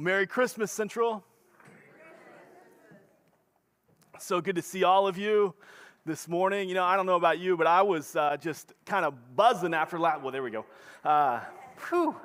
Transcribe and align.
Well, 0.00 0.06
Merry 0.06 0.26
Christmas, 0.26 0.72
Central. 0.72 1.22
So 4.18 4.40
good 4.40 4.56
to 4.56 4.62
see 4.62 4.82
all 4.82 5.06
of 5.06 5.18
you 5.18 5.52
this 6.06 6.26
morning. 6.26 6.70
You 6.70 6.74
know, 6.74 6.84
I 6.84 6.96
don't 6.96 7.04
know 7.04 7.16
about 7.16 7.38
you, 7.38 7.54
but 7.54 7.66
I 7.66 7.82
was 7.82 8.16
uh, 8.16 8.38
just 8.40 8.72
kind 8.86 9.04
of 9.04 9.36
buzzing 9.36 9.74
after 9.74 9.98
last. 9.98 10.22
Well, 10.22 10.32
there 10.32 10.42
we 10.42 10.50
go. 10.50 10.64
Uh, 11.04 11.40
whew. 11.90 12.16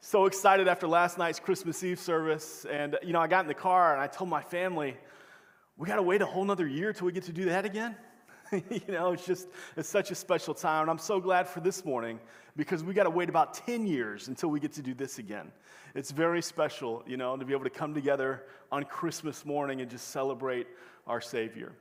So 0.00 0.24
excited 0.24 0.66
after 0.66 0.88
last 0.88 1.18
night's 1.18 1.38
Christmas 1.38 1.84
Eve 1.84 2.00
service. 2.00 2.64
And, 2.70 2.96
you 3.02 3.12
know, 3.12 3.20
I 3.20 3.26
got 3.26 3.44
in 3.44 3.48
the 3.48 3.54
car 3.54 3.92
and 3.92 4.00
I 4.00 4.06
told 4.06 4.30
my 4.30 4.40
family, 4.40 4.96
we 5.76 5.86
got 5.86 5.96
to 5.96 6.02
wait 6.02 6.22
a 6.22 6.26
whole 6.26 6.46
nother 6.46 6.66
year 6.66 6.94
till 6.94 7.04
we 7.04 7.12
get 7.12 7.24
to 7.24 7.34
do 7.34 7.44
that 7.46 7.66
again. 7.66 7.96
you 8.70 8.80
know, 8.88 9.12
it's 9.12 9.26
just, 9.26 9.48
it's 9.76 9.88
such 9.88 10.10
a 10.10 10.14
special 10.14 10.54
time. 10.54 10.82
And 10.82 10.90
I'm 10.90 10.98
so 10.98 11.20
glad 11.20 11.48
for 11.48 11.60
this 11.60 11.84
morning 11.84 12.20
because 12.56 12.84
we 12.84 12.94
got 12.94 13.04
to 13.04 13.10
wait 13.10 13.28
about 13.28 13.54
10 13.54 13.86
years 13.86 14.28
until 14.28 14.50
we 14.50 14.60
get 14.60 14.72
to 14.74 14.82
do 14.82 14.94
this 14.94 15.18
again. 15.18 15.50
It's 15.94 16.10
very 16.10 16.42
special, 16.42 17.02
you 17.06 17.16
know, 17.16 17.36
to 17.36 17.44
be 17.44 17.52
able 17.52 17.64
to 17.64 17.70
come 17.70 17.94
together 17.94 18.44
on 18.70 18.84
Christmas 18.84 19.44
morning 19.44 19.80
and 19.80 19.90
just 19.90 20.08
celebrate 20.08 20.66
our 21.06 21.20
Savior. 21.20 21.72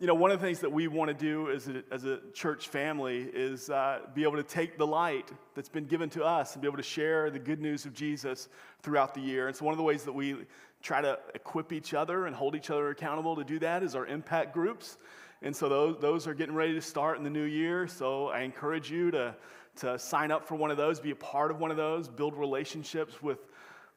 You 0.00 0.08
know, 0.08 0.14
one 0.14 0.32
of 0.32 0.40
the 0.40 0.44
things 0.44 0.58
that 0.60 0.72
we 0.72 0.88
want 0.88 1.08
to 1.08 1.14
do 1.14 1.50
as 1.50 1.68
a, 1.68 1.84
as 1.92 2.04
a 2.04 2.18
church 2.32 2.66
family 2.66 3.30
is 3.32 3.70
uh, 3.70 4.00
be 4.12 4.24
able 4.24 4.36
to 4.36 4.42
take 4.42 4.76
the 4.76 4.86
light 4.86 5.30
that's 5.54 5.68
been 5.68 5.84
given 5.84 6.10
to 6.10 6.24
us 6.24 6.54
and 6.54 6.62
be 6.62 6.66
able 6.66 6.78
to 6.78 6.82
share 6.82 7.30
the 7.30 7.38
good 7.38 7.60
news 7.60 7.86
of 7.86 7.94
Jesus 7.94 8.48
throughout 8.82 9.14
the 9.14 9.20
year. 9.20 9.46
And 9.46 9.56
so, 9.56 9.64
one 9.64 9.72
of 9.72 9.78
the 9.78 9.84
ways 9.84 10.02
that 10.02 10.12
we 10.12 10.34
try 10.82 11.00
to 11.00 11.18
equip 11.36 11.72
each 11.72 11.94
other 11.94 12.26
and 12.26 12.34
hold 12.34 12.56
each 12.56 12.70
other 12.70 12.90
accountable 12.90 13.36
to 13.36 13.44
do 13.44 13.60
that 13.60 13.84
is 13.84 13.94
our 13.94 14.04
impact 14.06 14.52
groups. 14.52 14.98
And 15.44 15.54
so 15.54 15.68
those, 15.68 15.98
those 16.00 16.26
are 16.26 16.32
getting 16.32 16.54
ready 16.54 16.72
to 16.72 16.80
start 16.80 17.18
in 17.18 17.22
the 17.22 17.28
new 17.28 17.44
year. 17.44 17.86
So 17.86 18.28
I 18.28 18.40
encourage 18.40 18.90
you 18.90 19.10
to, 19.10 19.36
to 19.76 19.98
sign 19.98 20.30
up 20.30 20.48
for 20.48 20.54
one 20.54 20.70
of 20.70 20.78
those, 20.78 20.98
be 20.98 21.10
a 21.10 21.16
part 21.16 21.50
of 21.50 21.60
one 21.60 21.70
of 21.70 21.76
those, 21.76 22.08
build 22.08 22.34
relationships 22.34 23.22
with, 23.22 23.40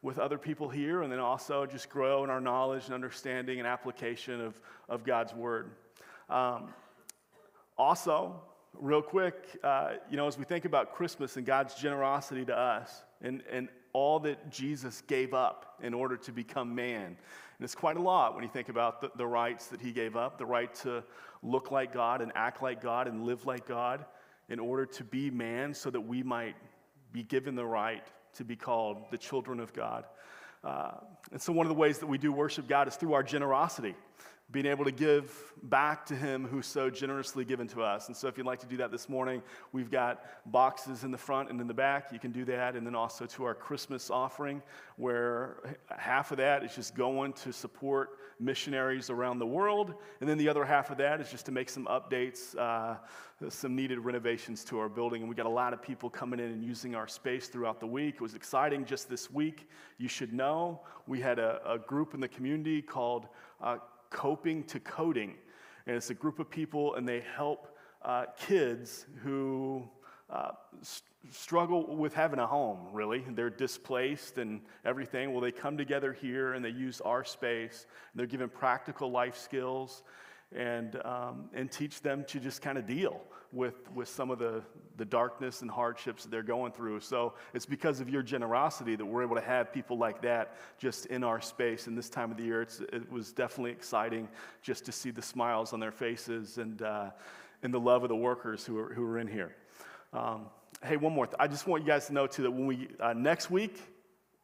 with 0.01 0.20
other 0.20 0.37
people 0.37 0.67
here, 0.67 1.03
and 1.03 1.11
then 1.11 1.20
also 1.20 1.65
just 1.65 1.89
grow 1.89 2.25
in 2.25 2.29
our 2.29 2.41
knowledge 2.41 2.83
and 2.87 2.93
understanding 2.93 3.59
and 3.59 3.67
application 3.67 4.41
of, 4.41 4.59
of 4.89 5.05
God's 5.05 5.34
Word. 5.34 5.71
Um, 6.29 6.73
also, 7.77 8.41
real 8.73 9.01
quick, 9.01 9.57
uh, 9.63 9.91
you 10.11 10.17
know, 10.17 10.27
as 10.27 10.37
we 10.37 10.43
think 10.43 10.65
about 10.65 10.95
Christmas 10.95 11.37
and 11.37 11.45
God's 11.45 11.76
generosity 11.76 12.43
to 12.43 12.57
us 12.57 13.04
and, 13.21 13.41
and 13.49 13.70
all 13.98 14.20
that 14.20 14.51
Jesus 14.51 15.01
gave 15.07 15.34
up 15.34 15.79
in 15.81 15.91
order 15.91 16.15
to 16.17 16.31
become 16.31 16.76
man. 16.76 17.05
And 17.05 17.65
it's 17.65 17.73
quite 17.73 17.98
a 17.98 18.01
lot 18.01 18.35
when 18.35 18.43
you 18.43 18.49
think 18.49 18.70
about 18.70 19.01
the, 19.01 19.09
the 19.15 19.26
rights 19.26 19.65
that 19.67 19.81
he 19.81 19.91
gave 19.91 20.15
up 20.15 20.37
the 20.37 20.45
right 20.45 20.71
to 20.84 21.04
look 21.41 21.71
like 21.71 21.93
God 21.93 22.21
and 22.21 22.31
act 22.35 22.62
like 22.62 22.79
God 22.79 23.07
and 23.07 23.23
live 23.23 23.48
like 23.48 23.67
God 23.67 24.05
in 24.49 24.59
order 24.59 24.85
to 24.85 25.04
be 25.04 25.31
man 25.31 25.73
so 25.73 25.89
that 25.89 25.99
we 25.99 26.21
might 26.21 26.55
be 27.12 27.23
given 27.23 27.55
the 27.55 27.65
right 27.65 28.05
to 28.35 28.43
be 28.43 28.55
called 28.55 28.98
the 29.09 29.17
children 29.17 29.59
of 29.59 29.73
God. 29.73 30.05
Uh, 30.63 30.91
and 31.32 31.41
so, 31.41 31.51
one 31.51 31.65
of 31.65 31.70
the 31.70 31.79
ways 31.79 31.98
that 31.98 32.07
we 32.07 32.20
do 32.20 32.32
worship 32.32 32.67
God 32.67 32.87
is 32.87 32.95
through 32.95 33.13
our 33.13 33.23
generosity 33.23 33.95
being 34.49 34.65
able 34.65 34.85
to 34.85 34.91
give 34.91 35.53
back 35.63 36.05
to 36.05 36.15
him 36.15 36.45
who's 36.45 36.65
so 36.65 36.90
generously 36.90 37.43
given 37.43 37.67
to 37.67 37.81
us. 37.84 38.07
And 38.07 38.15
so, 38.15 38.27
if 38.27 38.37
you'd 38.37 38.45
like 38.45 38.59
to 38.59 38.67
do 38.67 38.77
that 38.77 38.91
this 38.91 39.09
morning, 39.09 39.41
we've 39.73 39.91
got 39.91 40.23
boxes 40.45 41.04
in 41.04 41.12
the 41.12 41.17
front 41.17 41.49
and 41.49 41.59
in 41.59 41.67
the 41.67 41.73
back. 41.73 42.13
You 42.13 42.20
can 42.20 42.31
do 42.31 42.45
that. 42.45 42.76
And 42.76 42.87
then 42.87 42.95
also 42.95 43.26
to 43.26 43.43
our 43.43 43.54
Christmas 43.54 44.09
offering, 44.09 44.62
where 44.95 45.77
half 45.98 46.31
of 46.31 46.37
that 46.37 46.63
is 46.63 46.73
just 46.73 46.95
going 46.95 47.34
to 47.34 47.51
support 47.51 48.20
missionaries 48.39 49.09
around 49.09 49.39
the 49.39 49.45
world. 49.45 49.95
And 50.21 50.29
then 50.29 50.37
the 50.37 50.48
other 50.48 50.63
half 50.63 50.91
of 50.91 50.98
that 50.98 51.20
is 51.20 51.29
just 51.29 51.45
to 51.48 51.51
make 51.51 51.70
some 51.70 51.85
updates, 51.85 52.57
uh, 52.57 52.95
some 53.49 53.76
needed 53.76 53.99
renovations 53.99 54.63
to 54.65 54.79
our 54.79 54.87
building. 54.89 55.21
And 55.21 55.29
we 55.29 55.35
got 55.35 55.45
a 55.45 55.49
lot 55.49 55.73
of 55.73 55.82
people 55.82 56.09
coming 56.09 56.39
in 56.39 56.51
and 56.51 56.63
using 56.63 56.95
our 56.95 57.07
space 57.07 57.48
throughout 57.48 57.79
the 57.79 57.87
week. 57.87 58.15
It 58.15 58.21
was 58.21 58.35
exciting 58.35 58.85
just 58.85 59.09
this 59.09 59.29
week. 59.29 59.67
You 59.98 60.07
should 60.07 60.34
know 60.34 60.82
we 61.05 61.20
had 61.20 61.37
a, 61.39 61.59
a 61.65 61.79
group 61.79 62.13
in 62.13 62.21
the 62.21 62.27
community 62.27 62.82
called 62.82 63.27
uh, 63.61 63.77
Coping 64.09 64.63
to 64.66 64.80
Coding. 64.80 65.36
And 65.86 65.96
it's 65.96 66.09
a 66.09 66.13
group 66.13 66.40
of 66.40 66.50
people, 66.50 66.96
and 66.96 67.08
they 67.08 67.24
help 67.36 67.78
uh, 68.03 68.25
kids 68.38 69.06
who 69.23 69.88
uh, 70.29 70.51
st- 70.81 71.03
struggle 71.29 71.95
with 71.95 72.13
having 72.13 72.40
a 72.40 72.47
home, 72.47 72.79
really. 72.94 73.23
They're 73.29 73.50
displaced 73.50 74.38
and 74.38 74.62
everything. 74.85 75.31
Well, 75.31 75.41
they 75.41 75.51
come 75.51 75.78
together 75.78 76.13
here 76.13 76.53
and 76.53 76.63
they 76.63 76.69
use 76.69 77.01
our 77.01 77.23
space. 77.23 77.85
they're 78.16 78.25
given 78.25 78.50
practical 78.50 79.12
life 79.12 79.38
skills 79.38 80.03
and, 80.56 81.00
um, 81.06 81.50
and 81.53 81.72
teach 81.72 82.02
them 82.02 82.24
to 82.25 82.40
just 82.40 82.62
kind 82.62 82.78
of 82.78 82.85
deal 82.85 83.22
with, 83.52 83.90
with 83.94 84.08
some 84.08 84.31
of 84.31 84.40
the, 84.40 84.62
the 84.97 85.06
darkness 85.06 85.62
and 85.62 85.72
hardships 85.72 86.24
that 86.24 86.31
they're 86.31 86.44
going 86.44 86.72
through. 86.72 87.00
So 87.00 87.34
it's 87.53 87.66
because 87.66 88.00
of 88.00 88.09
your 88.09 88.22
generosity 88.22 88.96
that 88.96 89.06
we're 89.06 89.24
able 89.24 89.35
to 89.35 89.41
have 89.41 89.74
people 89.74 89.97
like 89.97 90.22
that 90.22 90.56
just 90.78 91.06
in 91.08 91.24
our 91.24 91.41
space. 91.41 91.88
And 91.88 91.97
this 91.97 92.09
time 92.09 92.31
of 92.31 92.38
the 92.38 92.44
year, 92.44 92.62
it 92.62 93.12
was 93.12 93.31
definitely 93.31 93.72
exciting 93.72 94.28
just 94.62 94.85
to 94.85 94.91
see 94.91 95.12
the 95.12 95.22
smiles 95.22 95.74
on 95.74 95.80
their 95.80 95.91
faces 95.91 96.58
and, 96.58 96.81
uh, 96.81 97.12
and 97.64 97.74
the 97.74 97.79
love 97.79 98.03
of 98.03 98.09
the 98.09 98.16
workers 98.16 98.66
who 98.66 98.78
are, 98.78 98.94
who 98.94 99.03
are 99.06 99.19
in 99.19 99.28
here. 99.28 99.56
Um, 100.14 100.47
hey, 100.84 100.97
one 100.97 101.14
more. 101.14 101.28
I 101.40 101.47
just 101.47 101.68
want 101.68 101.84
you 101.84 101.88
guys 101.88 102.08
to 102.08 102.14
know 102.14 102.28
too 102.28 102.44
that 102.44 102.52
when 102.52 102.66
we 102.66 102.88
uh, 103.00 103.14
next 103.14 103.50
week 103.50 103.81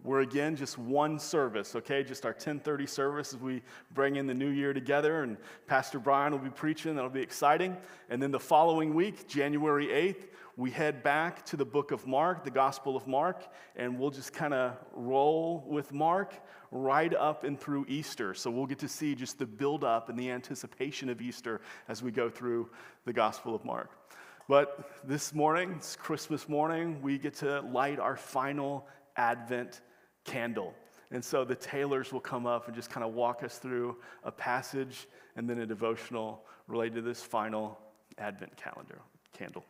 we're 0.04 0.22
again 0.22 0.56
just 0.56 0.78
one 0.78 1.18
service, 1.18 1.76
okay? 1.76 2.04
Just 2.04 2.26
our 2.26 2.32
1030 2.32 2.86
service 2.86 3.34
as 3.34 3.40
we 3.40 3.62
bring 3.94 4.18
in 4.18 4.28
the 4.28 4.34
new 4.34 4.50
year 4.50 4.74
together, 4.74 5.24
and 5.24 5.38
Pastor 5.66 5.98
Brian 5.98 6.34
will 6.34 6.40
be 6.40 6.50
preaching. 6.50 6.96
That'll 6.96 7.10
be 7.10 7.22
exciting. 7.22 7.78
And 8.10 8.22
then 8.22 8.32
the 8.32 8.40
following 8.40 8.94
week, 8.94 9.28
January 9.28 9.88
8th, 9.88 10.28
we 10.58 10.72
head 10.72 11.04
back 11.04 11.46
to 11.48 11.58
the 11.58 11.66
book 11.66 11.92
of 11.92 12.06
Mark, 12.06 12.44
the 12.44 12.52
Gospel 12.52 12.96
of 12.96 13.08
Mark, 13.08 13.48
and 13.76 13.98
we'll 13.98 14.12
just 14.12 14.34
kind 14.34 14.54
of 14.54 14.78
roll 14.92 15.64
with 15.68 15.94
Mark 15.94 16.34
right 16.70 17.14
up 17.16 17.44
and 17.44 17.60
through 17.60 17.86
Easter. 17.88 18.34
So 18.34 18.52
we'll 18.52 18.66
get 18.66 18.80
to 18.80 18.90
see 18.90 19.16
just 19.16 19.40
the 19.40 19.46
build 19.46 19.84
up 19.84 20.10
and 20.10 20.20
the 20.20 20.30
anticipation 20.30 21.10
of 21.10 21.22
Easter 21.22 21.62
as 21.88 22.04
we 22.04 22.12
go 22.12 22.30
through 22.30 22.70
the 23.06 23.14
Gospel 23.14 23.56
of 23.56 23.64
Mark. 23.64 23.90
But 24.50 24.92
this 25.08 25.34
morning, 25.34 25.76
it's 25.78 25.96
Christmas 25.96 26.50
morning, 26.50 27.02
we 27.02 27.18
get 27.18 27.36
to 27.36 27.62
light 27.62 27.98
our 27.98 28.18
final 28.18 28.86
Advent 29.16 29.82
candle. 30.24 30.74
And 31.12 31.24
so 31.24 31.46
the 31.46 31.56
Taylors 31.56 32.12
will 32.12 32.20
come 32.20 32.46
up 32.46 32.68
and 32.68 32.76
just 32.76 32.90
kind 32.90 33.06
of 33.06 33.14
walk 33.14 33.44
us 33.44 33.58
through 33.58 33.98
a 34.24 34.32
passage 34.32 35.08
and 35.36 35.50
then 35.50 35.60
a 35.60 35.66
devotional 35.66 36.44
related 36.68 36.96
to 36.96 37.02
this 37.02 37.22
final 37.22 37.80
Advent 38.18 38.56
calendar 38.58 39.00
candle. 39.32 39.66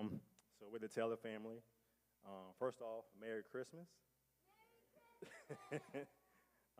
Um, 0.00 0.16
so 0.56 0.64
with 0.72 0.80
the 0.80 0.88
Taylor 0.88 1.16
family, 1.16 1.60
um, 2.24 2.56
first 2.58 2.80
off, 2.80 3.04
Merry 3.20 3.42
Christmas. 3.44 3.84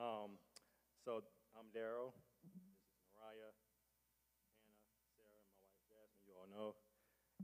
um, 0.01 0.41
so 1.05 1.21
I'm 1.53 1.69
Daryl. 1.69 2.17
This 2.41 2.57
is 2.57 2.65
Mariah, 3.13 3.53
Hannah, 4.57 4.89
Sarah, 5.21 5.45
my 5.53 5.93
wife 5.93 6.09
Jasmine. 6.17 6.25
You 6.25 6.33
all 6.41 6.49
know. 6.49 6.73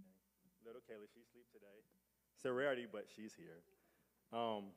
And 0.01 0.65
little 0.65 0.81
Kayla, 0.81 1.13
she 1.13 1.21
sleep 1.29 1.45
today. 1.53 1.85
It's 2.33 2.49
a 2.49 2.53
rarity, 2.53 2.89
but 2.89 3.05
she's 3.13 3.37
here. 3.37 3.61
Um, 4.33 4.73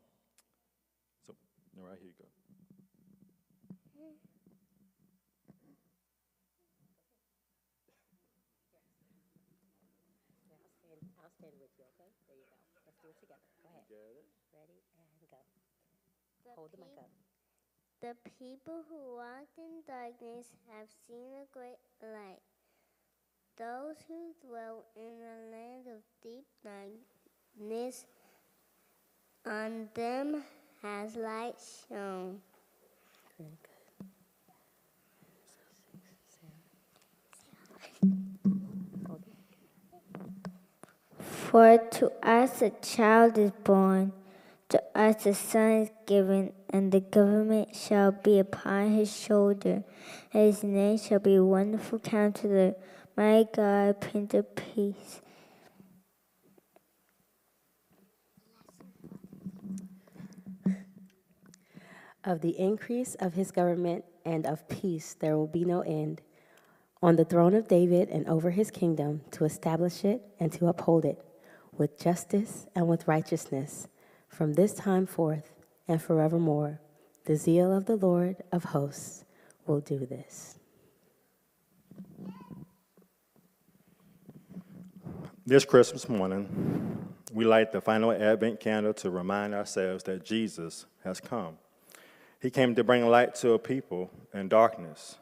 so, 1.24 1.32
right, 1.80 1.96
here 1.96 2.12
you 2.12 2.20
go. 2.20 2.28
I'll 11.30 11.38
stand 11.38 11.62
with 11.62 11.70
you, 11.78 11.86
okay? 11.94 12.10
There 12.26 12.38
you 12.42 12.48
go. 12.50 12.58
Let's 12.88 12.98
do 13.06 13.14
it 13.14 13.20
together. 13.90 14.22
Go. 14.54 14.54
Ready 14.54 14.86
and 15.02 15.10
go. 15.34 15.42
The 16.46 16.54
Hold 16.56 16.72
the 16.72 16.78
mic 16.78 16.94
up. 16.98 17.10
The 18.02 18.16
people 18.38 18.86
who 18.88 19.18
walked 19.18 19.58
in 19.58 19.82
darkness 19.86 20.48
have 20.70 20.88
seen 21.08 21.34
a 21.34 21.50
great 21.52 21.82
light. 22.02 22.40
Those 23.58 23.98
who 24.08 24.34
dwell 24.48 24.86
in 24.96 25.20
a 25.20 25.52
land 25.52 25.88
of 25.88 26.02
deep 26.24 26.46
darkness, 26.64 28.06
on 29.46 29.90
them 29.94 30.44
has 30.82 31.16
light 31.16 31.56
shone. 31.90 32.40
For 41.50 41.80
to 41.80 42.12
us 42.22 42.62
a 42.62 42.70
child 42.70 43.40
is 43.40 43.50
born, 43.64 44.14
to 44.70 44.84
us 44.94 45.26
a 45.26 45.34
son 45.34 45.72
is 45.82 45.90
given, 46.06 46.54
and 46.70 46.92
the 46.92 47.00
government 47.00 47.76
shall 47.76 48.12
be 48.12 48.38
upon 48.38 48.92
his 48.92 49.12
shoulder, 49.12 49.84
and 50.32 50.44
his 50.46 50.64
name 50.64 51.00
shall 51.00 51.18
be 51.18 51.40
Wonderful 51.40 51.98
Counselor, 51.98 52.76
My 53.18 53.48
God, 53.52 54.00
Prince 54.00 54.36
of 54.36 54.56
Peace. 54.56 55.22
Of 62.24 62.42
the 62.42 62.60
increase 62.60 63.16
of 63.16 63.34
his 63.34 63.50
government 63.50 64.06
and 64.24 64.46
of 64.46 64.70
peace 64.70 65.16
there 65.20 65.36
will 65.36 65.48
be 65.48 65.66
no 65.66 65.82
end. 65.82 66.22
On 67.02 67.16
the 67.16 67.26
throne 67.26 67.56
of 67.56 67.68
David 67.68 68.10
and 68.10 68.28
over 68.28 68.52
his 68.52 68.70
kingdom, 68.70 69.22
to 69.32 69.46
establish 69.46 70.06
it 70.06 70.22
and 70.40 70.52
to 70.52 70.68
uphold 70.68 71.06
it 71.06 71.26
with 71.80 71.98
justice 71.98 72.68
and 72.76 72.88
with 72.88 73.08
righteousness 73.08 73.88
from 74.28 74.54
this 74.54 74.74
time 74.74 75.08
forth 75.08 75.54
and 75.88 76.02
forevermore. 76.02 76.80
The 77.26 77.36
zeal 77.36 77.76
of 77.76 77.86
the 77.86 77.96
Lord 77.96 78.38
of 78.52 78.66
hosts 78.66 79.26
will 79.66 79.80
do 79.80 80.06
this. 80.06 80.60
This 85.46 85.66
Christmas 85.66 86.08
morning, 86.08 87.16
we 87.34 87.46
light 87.46 87.72
the 87.72 87.82
final 87.82 88.12
Advent 88.12 88.60
candle 88.60 88.94
to 88.96 89.10
remind 89.10 89.56
ourselves 89.56 90.04
that 90.04 90.24
Jesus 90.24 90.86
has 91.04 91.20
come. 91.20 91.58
He 92.40 92.50
came 92.50 92.76
to 92.76 92.84
bring 92.84 93.08
light 93.08 93.36
to 93.36 93.54
a 93.54 93.60
people 93.60 94.12
in 94.34 94.48
darkness. 94.48 95.18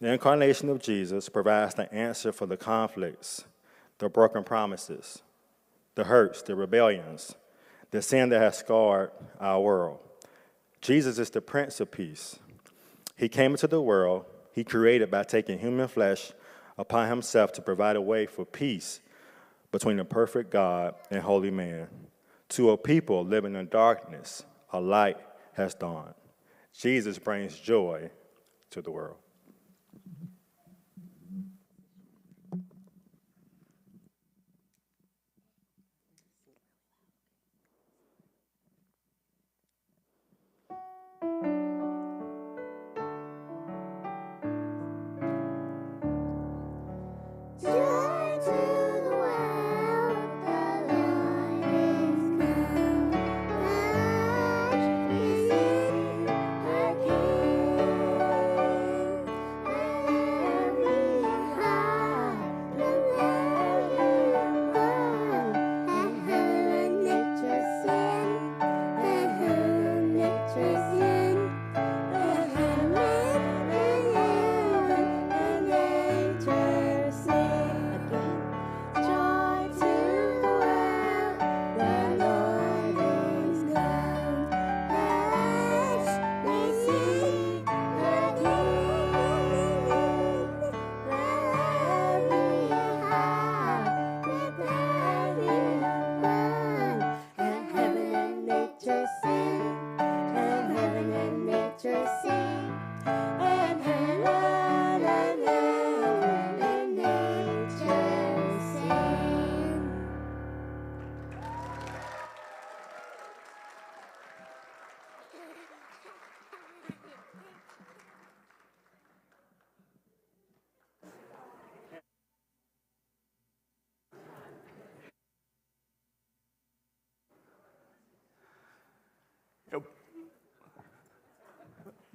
The 0.00 0.12
incarnation 0.12 0.68
of 0.68 0.80
Jesus 0.80 1.28
provides 1.28 1.74
the 1.74 1.92
answer 1.92 2.32
for 2.32 2.46
the 2.46 2.56
conflicts, 2.56 3.44
the 3.98 4.08
broken 4.08 4.42
promises, 4.42 5.22
the 5.94 6.04
hurts, 6.04 6.42
the 6.42 6.54
rebellions, 6.54 7.34
the 7.90 8.02
sin 8.02 8.30
that 8.30 8.40
has 8.40 8.58
scarred 8.58 9.10
our 9.40 9.60
world. 9.60 10.00
Jesus 10.80 11.18
is 11.18 11.30
the 11.30 11.40
Prince 11.40 11.80
of 11.80 11.90
Peace. 11.90 12.38
He 13.16 13.28
came 13.28 13.52
into 13.52 13.66
the 13.66 13.82
world 13.82 14.24
he 14.52 14.64
created 14.64 15.10
by 15.10 15.24
taking 15.24 15.58
human 15.58 15.88
flesh 15.88 16.32
upon 16.76 17.08
himself 17.08 17.52
to 17.52 17.62
provide 17.62 17.96
a 17.96 18.00
way 18.00 18.26
for 18.26 18.44
peace 18.44 19.00
between 19.70 19.96
the 19.96 20.04
perfect 20.04 20.50
God 20.50 20.94
and 21.10 21.22
holy 21.22 21.50
man. 21.50 21.88
To 22.50 22.70
a 22.70 22.76
people 22.76 23.24
living 23.24 23.56
in 23.56 23.68
darkness, 23.68 24.44
a 24.72 24.80
light 24.80 25.16
has 25.54 25.74
dawned. 25.74 26.14
Jesus 26.78 27.18
brings 27.18 27.58
joy 27.58 28.10
to 28.70 28.82
the 28.82 28.90
world. 28.90 29.16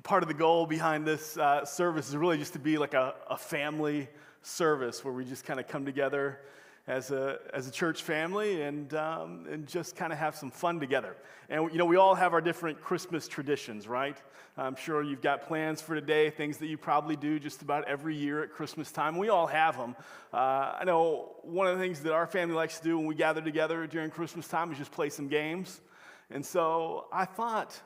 Part 0.07 0.23
of 0.23 0.29
the 0.29 0.33
goal 0.33 0.65
behind 0.65 1.05
this 1.05 1.35
uh, 1.35 1.65
service 1.65 2.07
is 2.07 2.15
really 2.15 2.37
just 2.37 2.53
to 2.53 2.59
be 2.59 2.77
like 2.77 2.93
a, 2.93 3.13
a 3.29 3.37
family 3.37 4.07
service 4.41 5.03
where 5.03 5.13
we 5.13 5.25
just 5.25 5.43
kind 5.43 5.59
of 5.59 5.67
come 5.67 5.83
together 5.85 6.39
as 6.87 7.11
a, 7.11 7.39
as 7.53 7.67
a 7.67 7.71
church 7.71 8.03
family 8.03 8.61
and, 8.61 8.93
um, 8.93 9.45
and 9.51 9.67
just 9.67 9.97
kind 9.97 10.13
of 10.13 10.17
have 10.17 10.33
some 10.33 10.49
fun 10.49 10.79
together. 10.79 11.17
And, 11.49 11.69
you 11.73 11.77
know, 11.77 11.85
we 11.85 11.97
all 11.97 12.15
have 12.15 12.31
our 12.31 12.39
different 12.39 12.79
Christmas 12.79 13.27
traditions, 13.27 13.85
right? 13.85 14.15
I'm 14.57 14.77
sure 14.77 15.03
you've 15.03 15.21
got 15.21 15.45
plans 15.45 15.81
for 15.81 15.93
today, 15.93 16.29
things 16.29 16.55
that 16.59 16.67
you 16.67 16.77
probably 16.77 17.17
do 17.17 17.37
just 17.37 17.61
about 17.61 17.83
every 17.83 18.15
year 18.15 18.41
at 18.41 18.51
Christmas 18.51 18.93
time. 18.93 19.17
We 19.17 19.27
all 19.27 19.47
have 19.47 19.77
them. 19.77 19.93
Uh, 20.33 20.77
I 20.79 20.83
know 20.85 21.35
one 21.43 21.67
of 21.67 21.77
the 21.77 21.83
things 21.83 21.99
that 22.03 22.13
our 22.13 22.27
family 22.27 22.55
likes 22.55 22.77
to 22.77 22.83
do 22.85 22.97
when 22.97 23.07
we 23.07 23.15
gather 23.15 23.41
together 23.41 23.85
during 23.87 24.09
Christmas 24.09 24.47
time 24.47 24.71
is 24.71 24.77
just 24.77 24.93
play 24.93 25.09
some 25.09 25.27
games. 25.27 25.81
And 26.31 26.45
so 26.45 27.07
I 27.11 27.25
thought 27.25 27.77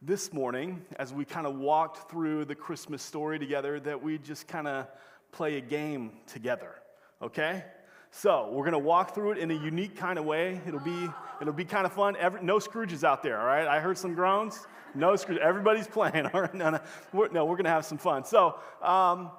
this 0.00 0.32
morning, 0.32 0.84
as 0.96 1.12
we 1.12 1.24
kind 1.24 1.44
of 1.46 1.56
walked 1.56 2.08
through 2.08 2.44
the 2.44 2.54
Christmas 2.54 3.02
story 3.02 3.36
together, 3.38 3.80
that 3.80 4.00
we 4.00 4.18
just 4.18 4.46
kind 4.46 4.68
of 4.68 4.86
play 5.32 5.56
a 5.56 5.60
game 5.60 6.12
together, 6.26 6.76
okay? 7.20 7.64
So 8.12 8.48
we're 8.52 8.64
gonna 8.64 8.78
walk 8.78 9.12
through 9.12 9.32
it 9.32 9.38
in 9.38 9.50
a 9.50 9.54
unique 9.54 9.96
kind 9.96 10.16
of 10.18 10.24
way. 10.24 10.60
It'll 10.66 10.78
be 10.78 11.08
it'll 11.40 11.52
be 11.52 11.64
kind 11.64 11.84
of 11.84 11.92
fun. 11.92 12.14
Every, 12.16 12.40
no 12.42 12.58
Scrooges 12.58 13.02
out 13.02 13.24
there, 13.24 13.40
all 13.40 13.46
right? 13.46 13.66
I 13.66 13.80
heard 13.80 13.98
some 13.98 14.14
groans. 14.14 14.68
No 14.94 15.16
Scrooge. 15.16 15.40
Everybody's 15.40 15.88
playing. 15.96 16.26
All 16.26 16.42
right, 16.42 16.54
no, 16.54 16.70
no, 16.70 16.80
we're, 17.12 17.28
no, 17.28 17.44
we're 17.44 17.56
gonna 17.56 17.68
have 17.68 17.84
some 17.84 17.98
fun. 17.98 18.24
So 18.24 18.56
um, 18.80 19.32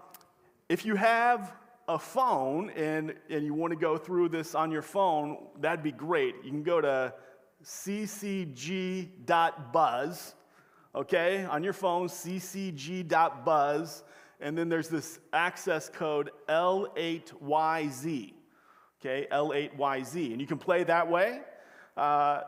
if 0.67 0.85
you 0.85 0.95
have 0.95 1.53
a 1.87 1.97
phone 1.97 2.69
and 2.71 3.13
and 3.29 3.45
you 3.45 3.53
want 3.53 3.71
to 3.71 3.79
go 3.79 3.97
through 3.97 4.27
this 4.29 4.55
on 4.55 4.71
your 4.71 4.81
phone, 4.81 5.37
that'd 5.61 5.83
be 5.83 5.93
great. 5.93 6.35
You 6.43 6.51
can 6.51 6.63
go 6.63 6.81
to 6.81 7.13
ccg.buzz 7.63 9.05
okay, 10.99 11.45
on 11.45 11.63
your 11.63 11.71
phone, 11.71 12.09
ccg.buzz, 12.09 14.03
and 14.41 14.57
then 14.57 14.67
there's 14.67 14.89
this 14.89 15.19
access 15.31 15.87
code 15.87 16.29
L8YZ, 16.49 18.33
okay, 18.99 19.25
L8YZ. 19.31 20.31
And 20.33 20.41
you 20.41 20.47
can 20.47 20.57
play 20.57 20.83
that 20.83 21.09
way, 21.09 21.39
uh, 21.95 22.41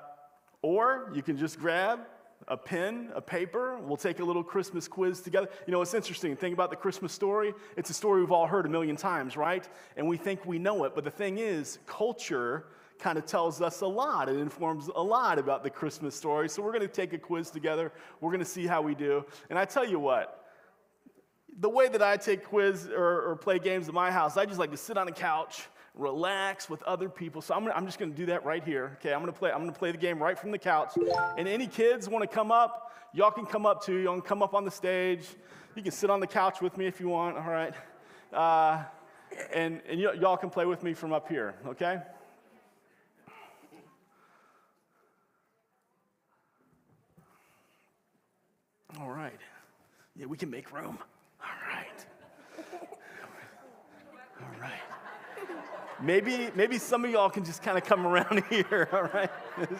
or 0.61 1.13
you 1.15 1.21
can 1.21 1.37
just 1.37 1.59
grab 1.59 2.01
a 2.49 2.57
pen, 2.57 3.09
a 3.15 3.21
paper. 3.21 3.77
We'll 3.77 3.95
take 3.95 4.19
a 4.19 4.23
little 4.25 4.43
Christmas 4.43 4.85
quiz 4.85 5.21
together. 5.21 5.47
You 5.65 5.71
know, 5.71 5.81
it's 5.81 5.93
interesting. 5.93 6.35
Think 6.35 6.53
about 6.53 6.71
the 6.71 6.75
Christmas 6.75 7.13
story. 7.13 7.53
It's 7.77 7.89
a 7.89 7.93
story 7.93 8.19
we've 8.19 8.33
all 8.33 8.47
heard 8.47 8.65
a 8.65 8.69
million 8.69 8.97
times, 8.97 9.37
right? 9.37 9.65
And 9.95 10.09
we 10.09 10.17
think 10.17 10.45
we 10.45 10.59
know 10.59 10.83
it. 10.83 10.93
But 10.93 11.05
the 11.05 11.11
thing 11.11 11.37
is, 11.37 11.79
culture 11.85 12.65
kind 13.01 13.17
of 13.17 13.25
tells 13.25 13.61
us 13.61 13.81
a 13.81 13.87
lot. 13.87 14.29
It 14.29 14.37
informs 14.37 14.89
a 14.95 15.01
lot 15.01 15.39
about 15.39 15.63
the 15.63 15.69
Christmas 15.69 16.15
story. 16.15 16.47
So 16.47 16.61
we're 16.61 16.71
going 16.71 16.81
to 16.81 16.87
take 16.87 17.13
a 17.13 17.17
quiz 17.17 17.49
together. 17.49 17.91
We're 18.21 18.29
going 18.29 18.39
to 18.39 18.45
see 18.45 18.67
how 18.67 18.81
we 18.81 18.95
do. 18.95 19.25
And 19.49 19.57
I 19.57 19.65
tell 19.65 19.85
you 19.85 19.99
what, 19.99 20.45
the 21.59 21.69
way 21.69 21.89
that 21.89 22.01
I 22.01 22.15
take 22.17 22.45
quiz 22.45 22.87
or, 22.87 23.31
or 23.31 23.35
play 23.35 23.59
games 23.59 23.87
at 23.87 23.93
my 23.93 24.11
house, 24.11 24.37
I 24.37 24.45
just 24.45 24.59
like 24.59 24.71
to 24.71 24.77
sit 24.77 24.97
on 24.97 25.07
a 25.07 25.11
couch, 25.11 25.63
relax 25.95 26.69
with 26.69 26.81
other 26.83 27.09
people. 27.09 27.41
So 27.41 27.55
I'm, 27.55 27.63
gonna, 27.63 27.75
I'm 27.75 27.85
just 27.85 27.99
going 27.99 28.11
to 28.11 28.17
do 28.17 28.27
that 28.27 28.45
right 28.45 28.63
here. 28.63 28.97
Okay, 28.99 29.13
I'm 29.13 29.19
going 29.21 29.33
to 29.33 29.37
play. 29.37 29.51
I'm 29.51 29.59
going 29.59 29.73
to 29.73 29.77
play 29.77 29.91
the 29.91 29.97
game 29.97 30.21
right 30.21 30.37
from 30.37 30.51
the 30.51 30.59
couch. 30.59 30.93
And 31.37 31.47
any 31.47 31.67
kids 31.67 32.07
want 32.07 32.21
to 32.21 32.33
come 32.33 32.51
up, 32.51 32.93
y'all 33.13 33.31
can 33.31 33.45
come 33.45 33.65
up 33.65 33.83
too. 33.83 33.97
Y'all 33.97 34.13
can 34.13 34.21
come 34.21 34.43
up 34.43 34.53
on 34.53 34.63
the 34.63 34.71
stage. 34.71 35.25
You 35.75 35.81
can 35.81 35.91
sit 35.91 36.09
on 36.09 36.19
the 36.19 36.27
couch 36.27 36.61
with 36.61 36.77
me 36.77 36.85
if 36.85 36.99
you 36.99 37.09
want. 37.09 37.37
All 37.37 37.43
right. 37.49 37.73
Uh, 38.31 38.83
and 39.53 39.81
and 39.89 39.99
y'all 39.99 40.37
can 40.37 40.49
play 40.49 40.65
with 40.65 40.83
me 40.83 40.93
from 40.93 41.13
up 41.13 41.27
here. 41.27 41.55
Okay. 41.65 41.99
Yeah, 50.15 50.27
we 50.27 50.37
can 50.37 50.49
make 50.49 50.71
room. 50.71 50.99
All 51.41 51.47
right. 51.67 52.05
All 54.39 54.61
right. 54.61 54.71
Maybe, 56.01 56.49
maybe 56.55 56.77
some 56.77 57.05
of 57.05 57.11
y'all 57.11 57.29
can 57.29 57.43
just 57.43 57.63
kind 57.63 57.77
of 57.77 57.83
come 57.83 58.05
around 58.05 58.43
here, 58.49 58.89
all 58.91 59.03
right? 59.03 59.31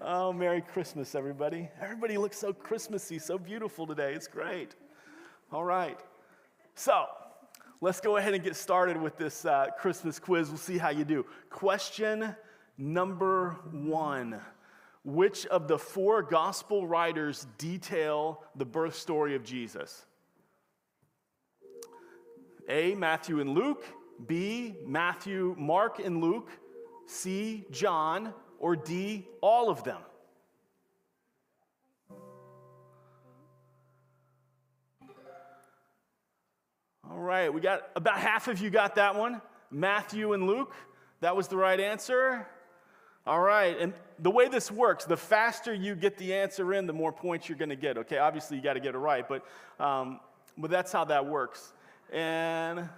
oh, 0.00 0.32
Merry 0.32 0.60
Christmas, 0.60 1.14
everybody. 1.14 1.68
Everybody 1.80 2.18
looks 2.18 2.38
so 2.38 2.52
Christmassy, 2.52 3.18
so 3.18 3.38
beautiful 3.38 3.86
today. 3.86 4.14
It's 4.14 4.28
great. 4.28 4.74
All 5.52 5.64
right. 5.64 5.98
So, 6.74 7.06
let's 7.80 8.00
go 8.00 8.16
ahead 8.16 8.34
and 8.34 8.44
get 8.44 8.54
started 8.54 8.96
with 8.96 9.16
this 9.16 9.44
uh, 9.44 9.68
Christmas 9.78 10.18
quiz. 10.18 10.48
We'll 10.48 10.58
see 10.58 10.78
how 10.78 10.90
you 10.90 11.04
do. 11.04 11.24
Question 11.48 12.36
number 12.78 13.56
one 13.72 14.40
Which 15.04 15.46
of 15.46 15.66
the 15.66 15.78
four 15.78 16.22
gospel 16.22 16.86
writers 16.86 17.46
detail 17.56 18.44
the 18.54 18.66
birth 18.66 18.94
story 18.96 19.34
of 19.34 19.44
Jesus? 19.44 20.04
A, 22.68 22.94
Matthew 22.94 23.40
and 23.40 23.50
Luke. 23.50 23.84
B, 24.26 24.76
Matthew, 24.86 25.56
Mark, 25.58 25.98
and 25.98 26.20
Luke. 26.20 26.50
C, 27.06 27.64
John. 27.70 28.34
Or 28.58 28.76
D, 28.76 29.26
all 29.40 29.70
of 29.70 29.84
them. 29.84 30.00
All 37.10 37.18
right, 37.18 37.52
we 37.52 37.60
got 37.60 37.88
about 37.96 38.18
half 38.18 38.48
of 38.48 38.60
you 38.60 38.68
got 38.68 38.96
that 38.96 39.16
one. 39.16 39.40
Matthew 39.70 40.34
and 40.34 40.46
Luke. 40.46 40.74
That 41.20 41.36
was 41.36 41.48
the 41.48 41.56
right 41.56 41.80
answer. 41.80 42.46
All 43.26 43.40
right, 43.40 43.78
and 43.78 43.94
the 44.22 44.30
way 44.30 44.48
this 44.48 44.70
works, 44.70 45.04
the 45.04 45.16
faster 45.16 45.72
you 45.72 45.94
get 45.94 46.18
the 46.18 46.34
answer 46.34 46.74
in, 46.74 46.86
the 46.86 46.92
more 46.92 47.12
points 47.12 47.48
you're 47.48 47.58
going 47.58 47.70
to 47.70 47.76
get. 47.76 47.98
Okay, 47.98 48.18
obviously 48.18 48.56
you 48.56 48.62
got 48.62 48.74
to 48.74 48.80
get 48.80 48.94
it 48.94 48.98
right, 48.98 49.26
but 49.28 49.44
um, 49.84 50.20
but 50.58 50.70
that's 50.70 50.92
how 50.92 51.04
that 51.06 51.26
works. 51.26 51.72
And 52.12 52.88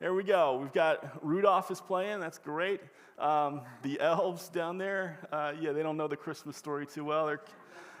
there 0.00 0.14
we 0.14 0.22
go. 0.22 0.58
We've 0.58 0.72
got 0.72 1.24
Rudolph 1.24 1.70
is 1.70 1.80
playing. 1.80 2.20
That's 2.20 2.38
great. 2.38 2.80
Um, 3.18 3.62
the 3.82 4.00
elves 4.00 4.48
down 4.48 4.78
there, 4.78 5.18
uh, 5.30 5.52
yeah, 5.60 5.72
they 5.72 5.82
don't 5.82 5.96
know 5.96 6.08
the 6.08 6.16
Christmas 6.16 6.56
story 6.56 6.86
too 6.86 7.04
well. 7.04 7.36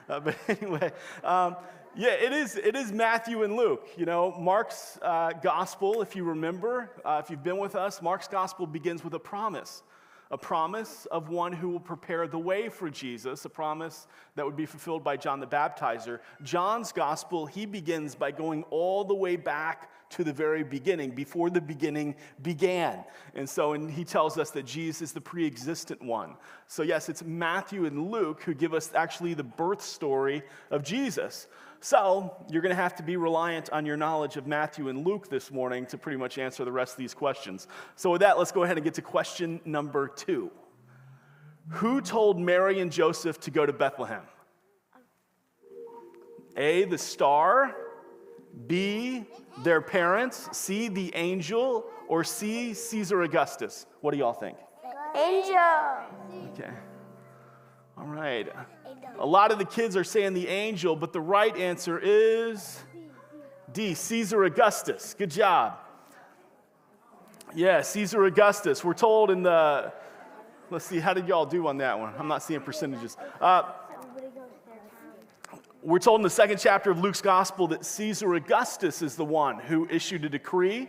Uh, 0.08 0.20
but 0.20 0.36
anyway, 0.48 0.92
um, 1.22 1.56
yeah, 1.94 2.12
it 2.12 2.32
is, 2.32 2.56
it 2.56 2.74
is 2.74 2.90
Matthew 2.90 3.42
and 3.42 3.56
Luke. 3.56 3.86
You 3.96 4.06
know, 4.06 4.32
Mark's 4.32 4.98
uh, 5.02 5.32
gospel, 5.42 6.02
if 6.02 6.16
you 6.16 6.24
remember, 6.24 6.90
uh, 7.04 7.20
if 7.22 7.30
you've 7.30 7.42
been 7.42 7.58
with 7.58 7.74
us, 7.74 8.00
Mark's 8.00 8.28
gospel 8.28 8.66
begins 8.66 9.04
with 9.04 9.14
a 9.14 9.18
promise 9.18 9.82
a 10.30 10.38
promise 10.38 11.06
of 11.06 11.28
one 11.28 11.52
who 11.52 11.68
will 11.68 11.80
prepare 11.80 12.28
the 12.28 12.38
way 12.38 12.68
for 12.68 12.88
Jesus, 12.88 13.44
a 13.44 13.48
promise 13.48 14.06
that 14.36 14.44
would 14.44 14.56
be 14.56 14.66
fulfilled 14.66 15.02
by 15.02 15.16
John 15.16 15.40
the 15.40 15.46
Baptizer. 15.46 16.20
John's 16.42 16.92
gospel, 16.92 17.46
he 17.46 17.66
begins 17.66 18.14
by 18.14 18.30
going 18.30 18.62
all 18.70 19.04
the 19.04 19.14
way 19.14 19.36
back 19.36 19.90
to 20.10 20.24
the 20.24 20.32
very 20.32 20.64
beginning, 20.64 21.12
before 21.12 21.50
the 21.50 21.60
beginning 21.60 22.16
began. 22.42 23.04
And 23.34 23.48
so 23.48 23.74
and 23.74 23.90
he 23.90 24.04
tells 24.04 24.38
us 24.38 24.50
that 24.50 24.66
Jesus 24.66 25.02
is 25.02 25.12
the 25.12 25.20
pre 25.20 25.46
existent 25.46 26.02
one. 26.02 26.34
So, 26.66 26.82
yes, 26.82 27.08
it's 27.08 27.22
Matthew 27.22 27.86
and 27.86 28.10
Luke 28.10 28.42
who 28.42 28.52
give 28.52 28.74
us 28.74 28.92
actually 28.94 29.34
the 29.34 29.44
birth 29.44 29.80
story 29.80 30.42
of 30.70 30.82
Jesus. 30.82 31.46
So, 31.82 32.36
you're 32.50 32.60
going 32.60 32.76
to 32.76 32.82
have 32.82 32.94
to 32.96 33.02
be 33.02 33.16
reliant 33.16 33.70
on 33.70 33.86
your 33.86 33.96
knowledge 33.96 34.36
of 34.36 34.46
Matthew 34.46 34.90
and 34.90 35.06
Luke 35.06 35.30
this 35.30 35.50
morning 35.50 35.86
to 35.86 35.96
pretty 35.96 36.18
much 36.18 36.36
answer 36.36 36.62
the 36.62 36.70
rest 36.70 36.92
of 36.92 36.98
these 36.98 37.14
questions. 37.14 37.68
So, 37.96 38.10
with 38.10 38.20
that, 38.20 38.38
let's 38.38 38.52
go 38.52 38.64
ahead 38.64 38.76
and 38.76 38.84
get 38.84 38.92
to 38.94 39.02
question 39.02 39.62
number 39.64 40.06
two 40.06 40.50
Who 41.68 42.02
told 42.02 42.38
Mary 42.38 42.80
and 42.80 42.92
Joseph 42.92 43.40
to 43.40 43.50
go 43.50 43.64
to 43.64 43.72
Bethlehem? 43.72 44.22
A, 46.58 46.84
the 46.84 46.98
star, 46.98 47.74
B, 48.66 49.24
their 49.62 49.80
parents, 49.80 50.50
C, 50.52 50.88
the 50.88 51.10
angel, 51.14 51.86
or 52.08 52.24
C, 52.24 52.74
Caesar 52.74 53.22
Augustus? 53.22 53.86
What 54.02 54.12
do 54.12 54.18
y'all 54.18 54.34
think? 54.34 54.58
Angel. 55.16 55.56
Okay. 56.52 56.70
All 58.00 58.06
right. 58.06 58.48
A 59.18 59.26
lot 59.26 59.52
of 59.52 59.58
the 59.58 59.66
kids 59.66 59.94
are 59.94 60.04
saying 60.04 60.32
the 60.32 60.48
angel, 60.48 60.96
but 60.96 61.12
the 61.12 61.20
right 61.20 61.54
answer 61.54 61.98
is 62.02 62.82
D, 63.74 63.92
Caesar 63.92 64.44
Augustus. 64.44 65.14
Good 65.18 65.30
job. 65.30 65.78
Yeah, 67.54 67.82
Caesar 67.82 68.24
Augustus. 68.24 68.82
We're 68.82 68.94
told 68.94 69.30
in 69.30 69.42
the, 69.42 69.92
let's 70.70 70.86
see, 70.86 70.98
how 70.98 71.12
did 71.12 71.28
y'all 71.28 71.44
do 71.44 71.66
on 71.66 71.76
that 71.78 71.98
one? 71.98 72.14
I'm 72.18 72.26
not 72.28 72.42
seeing 72.42 72.62
percentages. 72.62 73.18
Uh, 73.38 73.64
we're 75.82 75.98
told 75.98 76.20
in 76.20 76.22
the 76.22 76.30
second 76.30 76.58
chapter 76.58 76.90
of 76.90 77.00
Luke's 77.00 77.20
gospel 77.20 77.68
that 77.68 77.84
Caesar 77.84 78.34
Augustus 78.34 79.02
is 79.02 79.14
the 79.14 79.26
one 79.26 79.58
who 79.58 79.86
issued 79.90 80.24
a 80.24 80.28
decree 80.30 80.88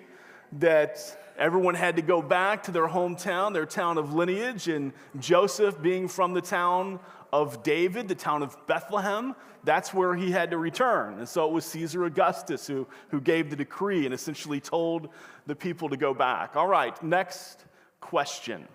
that 0.53 1.30
everyone 1.41 1.73
had 1.73 1.95
to 1.95 2.03
go 2.03 2.21
back 2.21 2.61
to 2.63 2.71
their 2.71 2.87
hometown, 2.87 3.51
their 3.51 3.65
town 3.65 3.97
of 3.97 4.13
lineage, 4.13 4.67
and 4.67 4.93
Joseph, 5.19 5.81
being 5.81 6.07
from 6.07 6.33
the 6.33 6.41
town 6.41 6.99
of 7.33 7.63
David, 7.63 8.07
the 8.07 8.15
town 8.15 8.43
of 8.43 8.55
Bethlehem, 8.67 9.35
that's 9.63 9.91
where 9.91 10.15
he 10.15 10.29
had 10.29 10.51
to 10.51 10.57
return. 10.57 11.17
And 11.17 11.27
so 11.27 11.47
it 11.47 11.51
was 11.51 11.65
Caesar 11.65 12.05
Augustus 12.05 12.67
who, 12.67 12.87
who 13.09 13.19
gave 13.19 13.49
the 13.49 13.55
decree 13.55 14.05
and 14.05 14.13
essentially 14.13 14.59
told 14.59 15.09
the 15.47 15.55
people 15.55 15.89
to 15.89 15.97
go 15.97 16.13
back. 16.13 16.55
All 16.55 16.67
right, 16.67 17.01
next 17.01 17.65
question. 17.99 18.67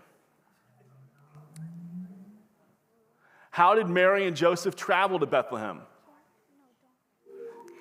How 3.51 3.75
did 3.75 3.89
Mary 3.89 4.27
and 4.27 4.37
Joseph 4.37 4.75
travel 4.75 5.21
to 5.21 5.27
Bethlehem? 5.27 5.83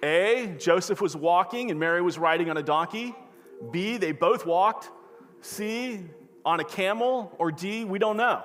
A, 0.03 0.55
Joseph 0.59 1.01
was 1.01 1.15
walking 1.15 1.71
and 1.71 1.79
Mary 1.79 2.01
was 2.01 2.19
riding 2.19 2.51
on 2.51 2.57
a 2.57 2.63
donkey. 2.63 3.15
B, 3.71 3.97
they 3.97 4.11
both 4.11 4.45
walked. 4.45 4.89
C, 5.41 6.01
on 6.43 6.59
a 6.59 6.63
camel. 6.63 7.33
Or 7.39 7.51
D, 7.51 7.85
we 7.85 7.99
don't 7.99 8.17
know. 8.17 8.41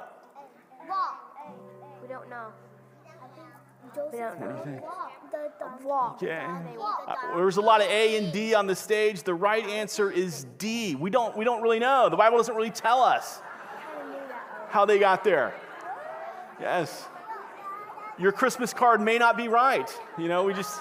We 2.02 2.09
don't 2.09 2.29
know. 2.29 2.47
We 4.12 4.19
don't 4.19 4.40
know. 4.40 4.83
The 5.61 5.87
walk. 5.87 6.23
Okay. 6.23 6.45
Uh, 6.45 7.37
there 7.37 7.45
was 7.45 7.57
a 7.57 7.61
lot 7.61 7.81
of 7.81 7.88
A 7.88 8.19
and 8.19 8.33
D 8.33 8.55
on 8.55 8.67
the 8.67 8.76
stage. 8.76 9.23
The 9.23 9.35
right 9.35 9.64
answer 9.67 10.11
is 10.11 10.47
D. 10.59 10.95
We 10.95 11.11
don't, 11.11 11.37
we 11.37 11.45
don't 11.45 11.62
really 11.62 11.79
know. 11.79 12.09
The 12.09 12.17
Bible 12.17 12.37
doesn't 12.38 12.55
really 12.55 12.71
tell 12.71 13.02
us 13.02 13.40
how 14.69 14.85
they 14.85 14.99
got 14.99 15.25
there. 15.25 15.55
Yes. 16.61 17.07
Your 18.19 18.33
Christmas 18.33 18.73
card 18.73 19.00
may 19.00 19.19
not 19.19 19.37
be 19.37 19.49
right. 19.49 19.90
You 20.19 20.29
know, 20.29 20.45
we 20.45 20.55
just, 20.55 20.81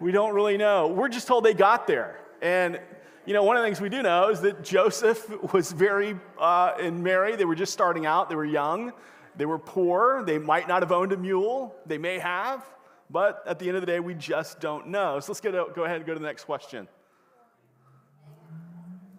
we 0.00 0.12
don't 0.12 0.34
really 0.34 0.56
know. 0.56 0.88
We're 0.88 1.08
just 1.08 1.26
told 1.26 1.44
they 1.44 1.54
got 1.54 1.86
there. 1.86 2.20
And, 2.40 2.80
you 3.26 3.34
know, 3.34 3.42
one 3.42 3.56
of 3.56 3.62
the 3.62 3.66
things 3.66 3.80
we 3.80 3.88
do 3.88 4.02
know 4.02 4.30
is 4.30 4.40
that 4.42 4.62
Joseph 4.62 5.28
was 5.52 5.72
very, 5.72 6.16
uh, 6.38 6.72
and 6.80 7.02
Mary, 7.02 7.36
they 7.36 7.44
were 7.44 7.54
just 7.54 7.72
starting 7.72 8.06
out. 8.06 8.28
They 8.28 8.36
were 8.36 8.44
young. 8.44 8.92
They 9.36 9.46
were 9.46 9.58
poor. 9.58 10.22
They 10.24 10.38
might 10.38 10.68
not 10.68 10.82
have 10.82 10.92
owned 10.92 11.12
a 11.12 11.16
mule. 11.16 11.74
They 11.86 11.98
may 11.98 12.18
have. 12.18 12.64
But 13.10 13.42
at 13.46 13.58
the 13.58 13.68
end 13.68 13.76
of 13.76 13.82
the 13.82 13.86
day, 13.86 14.00
we 14.00 14.14
just 14.14 14.60
don't 14.60 14.88
know. 14.88 15.18
So 15.20 15.32
let's 15.32 15.40
get 15.40 15.52
go 15.52 15.84
ahead 15.84 15.96
and 15.96 16.06
go 16.06 16.12
to 16.12 16.20
the 16.20 16.26
next 16.26 16.44
question. 16.44 16.86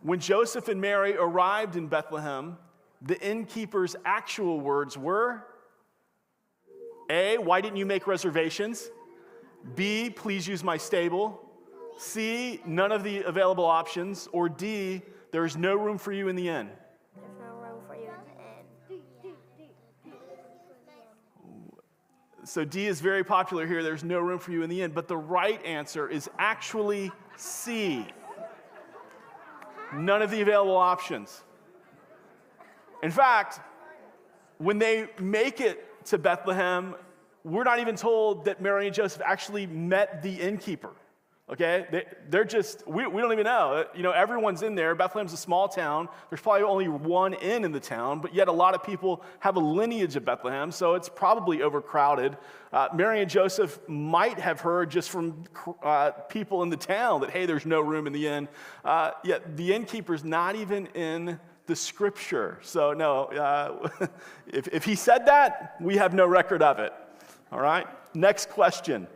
When 0.01 0.19
Joseph 0.19 0.67
and 0.67 0.79
Mary 0.79 1.15
arrived 1.17 1.75
in 1.75 1.88
Bethlehem, 1.88 2.57
the 3.01 3.19
innkeeper's 3.19 3.95
actual 4.05 4.59
words 4.59 4.98
were 4.98 5.43
A, 7.09 7.38
why 7.38 7.62
didn't 7.62 7.77
you 7.77 7.86
make 7.86 8.07
reservations? 8.07 8.89
B, 9.75 10.10
please 10.10 10.48
use 10.48 10.63
my 10.63 10.78
stable. 10.78 11.42
C, 11.98 12.62
none 12.66 12.92
of 12.92 13.04
the 13.04 13.24
available 13.24 13.66
options. 13.66 14.28
Or 14.32 14.48
D, 14.50 15.01
there 15.32 15.46
is 15.46 15.58
no 15.58 15.75
room 15.75 15.98
for 15.98 16.12
you 16.12 16.28
in 16.28 16.36
the 16.36 16.48
inn. 16.48 16.70
There's 17.16 17.28
no 17.39 17.56
room 17.56 17.82
for 17.88 17.96
you 17.96 18.04
in 18.04 18.08
the 18.25 19.28
inn. 19.28 19.28
So 22.46 22.66
D 22.66 22.88
is 22.88 23.01
very 23.01 23.24
popular 23.24 23.68
here. 23.68 23.84
There's 23.84 24.04
no 24.04 24.20
room 24.20 24.39
for 24.39 24.51
you 24.51 24.63
in 24.63 24.70
the 24.70 24.82
inn. 24.82 24.92
But 24.92 25.08
the 25.08 25.18
right 25.18 25.63
answer 25.66 26.10
is 26.10 26.30
actually 26.39 27.12
C. 27.36 28.06
None 29.94 30.22
of 30.22 30.32
the 30.32 30.42
available 30.42 30.78
options. 30.78 31.44
In 33.04 33.12
fact, 33.12 33.60
when 34.58 34.80
they 34.80 35.10
make 35.20 35.62
it 35.62 36.06
to 36.06 36.18
Bethlehem, 36.18 36.96
we're 37.43 37.63
not 37.63 37.79
even 37.79 37.96
told 37.96 38.46
that 38.46 38.62
Mary 38.62 38.88
and 38.88 38.96
Joseph 38.96 39.22
actually 39.25 39.67
met 39.67 40.22
the 40.22 40.34
innkeeper. 40.34 40.91
Okay? 41.51 41.88
They, 41.91 42.05
they're 42.29 42.46
just, 42.46 42.88
we, 42.88 43.08
we 43.08 43.22
don't 43.22 43.31
even 43.31 43.46
know. 43.46 43.86
You 43.96 44.03
know, 44.03 44.12
everyone's 44.12 44.62
in 44.62 44.75
there. 44.75 44.93
Bethlehem's 44.93 45.34
a 45.34 45.38
small 45.38 45.67
town. 45.67 46.08
There's 46.29 46.41
probably 46.41 46.63
only 46.63 46.88
one 46.88 47.34
inn 47.34 47.65
in 47.65 47.72
the 47.72 47.79
town, 47.79 48.19
but 48.19 48.36
yet 48.36 48.48
a 48.48 48.51
lot 48.51 48.75
of 48.75 48.84
people 48.84 49.24
have 49.39 49.55
a 49.55 49.60
lineage 49.60 50.15
of 50.15 50.25
Bethlehem, 50.25 50.72
so 50.72 50.93
it's 50.93 51.10
probably 51.10 51.63
overcrowded. 51.63 52.38
Uh, 52.72 52.89
Mary 52.93 53.22
and 53.22 53.29
Joseph 53.29 53.79
might 53.88 54.39
have 54.39 54.60
heard 54.62 54.91
just 54.91 55.10
from 55.10 55.43
uh, 55.81 56.12
people 56.29 56.62
in 56.62 56.69
the 56.69 56.77
town 56.77 57.22
that, 57.22 57.31
hey, 57.31 57.48
there's 57.48 57.65
no 57.65 57.81
room 57.81 58.05
in 58.05 58.13
the 58.13 58.27
inn. 58.27 58.48
Uh, 58.86 59.12
yet 59.24 59.58
the 59.58 59.74
innkeeper's 59.74 60.24
not 60.24 60.55
even 60.55 60.86
in 60.88 61.39
the 61.65 61.75
scripture. 61.75 62.60
So, 62.62 62.93
no, 62.93 63.25
uh, 63.25 63.89
if, 64.48 64.67
if 64.67 64.86
he 64.86 64.93
said 64.93 65.25
that, 65.25 65.75
we 65.81 65.98
have 65.98 66.13
no 66.13 66.27
record 66.27 66.62
of 66.62 66.77
it. 66.77 66.93
All 67.51 67.60
right? 67.60 67.88
next 68.13 68.50
question. 68.50 69.08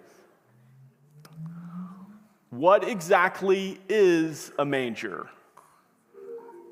What 2.49 2.87
exactly 2.87 3.79
is 3.89 4.51
a 4.59 4.65
manger? 4.65 5.27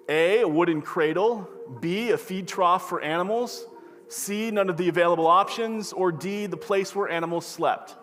A, 0.08 0.42
a 0.42 0.48
wooden 0.48 0.82
cradle. 0.82 1.50
B, 1.80 2.12
a 2.12 2.18
feed 2.18 2.48
trough 2.48 2.88
for 2.88 3.02
animals. 3.02 3.66
C, 4.08 4.52
none 4.52 4.70
of 4.70 4.78
the 4.78 4.90
available 4.90 5.26
options. 5.26 5.94
Or 5.94 6.12
D, 6.12 6.46
the 6.46 6.58
place 6.58 6.96
where 6.96 7.10
animals 7.10 7.46
slept. 7.46 7.96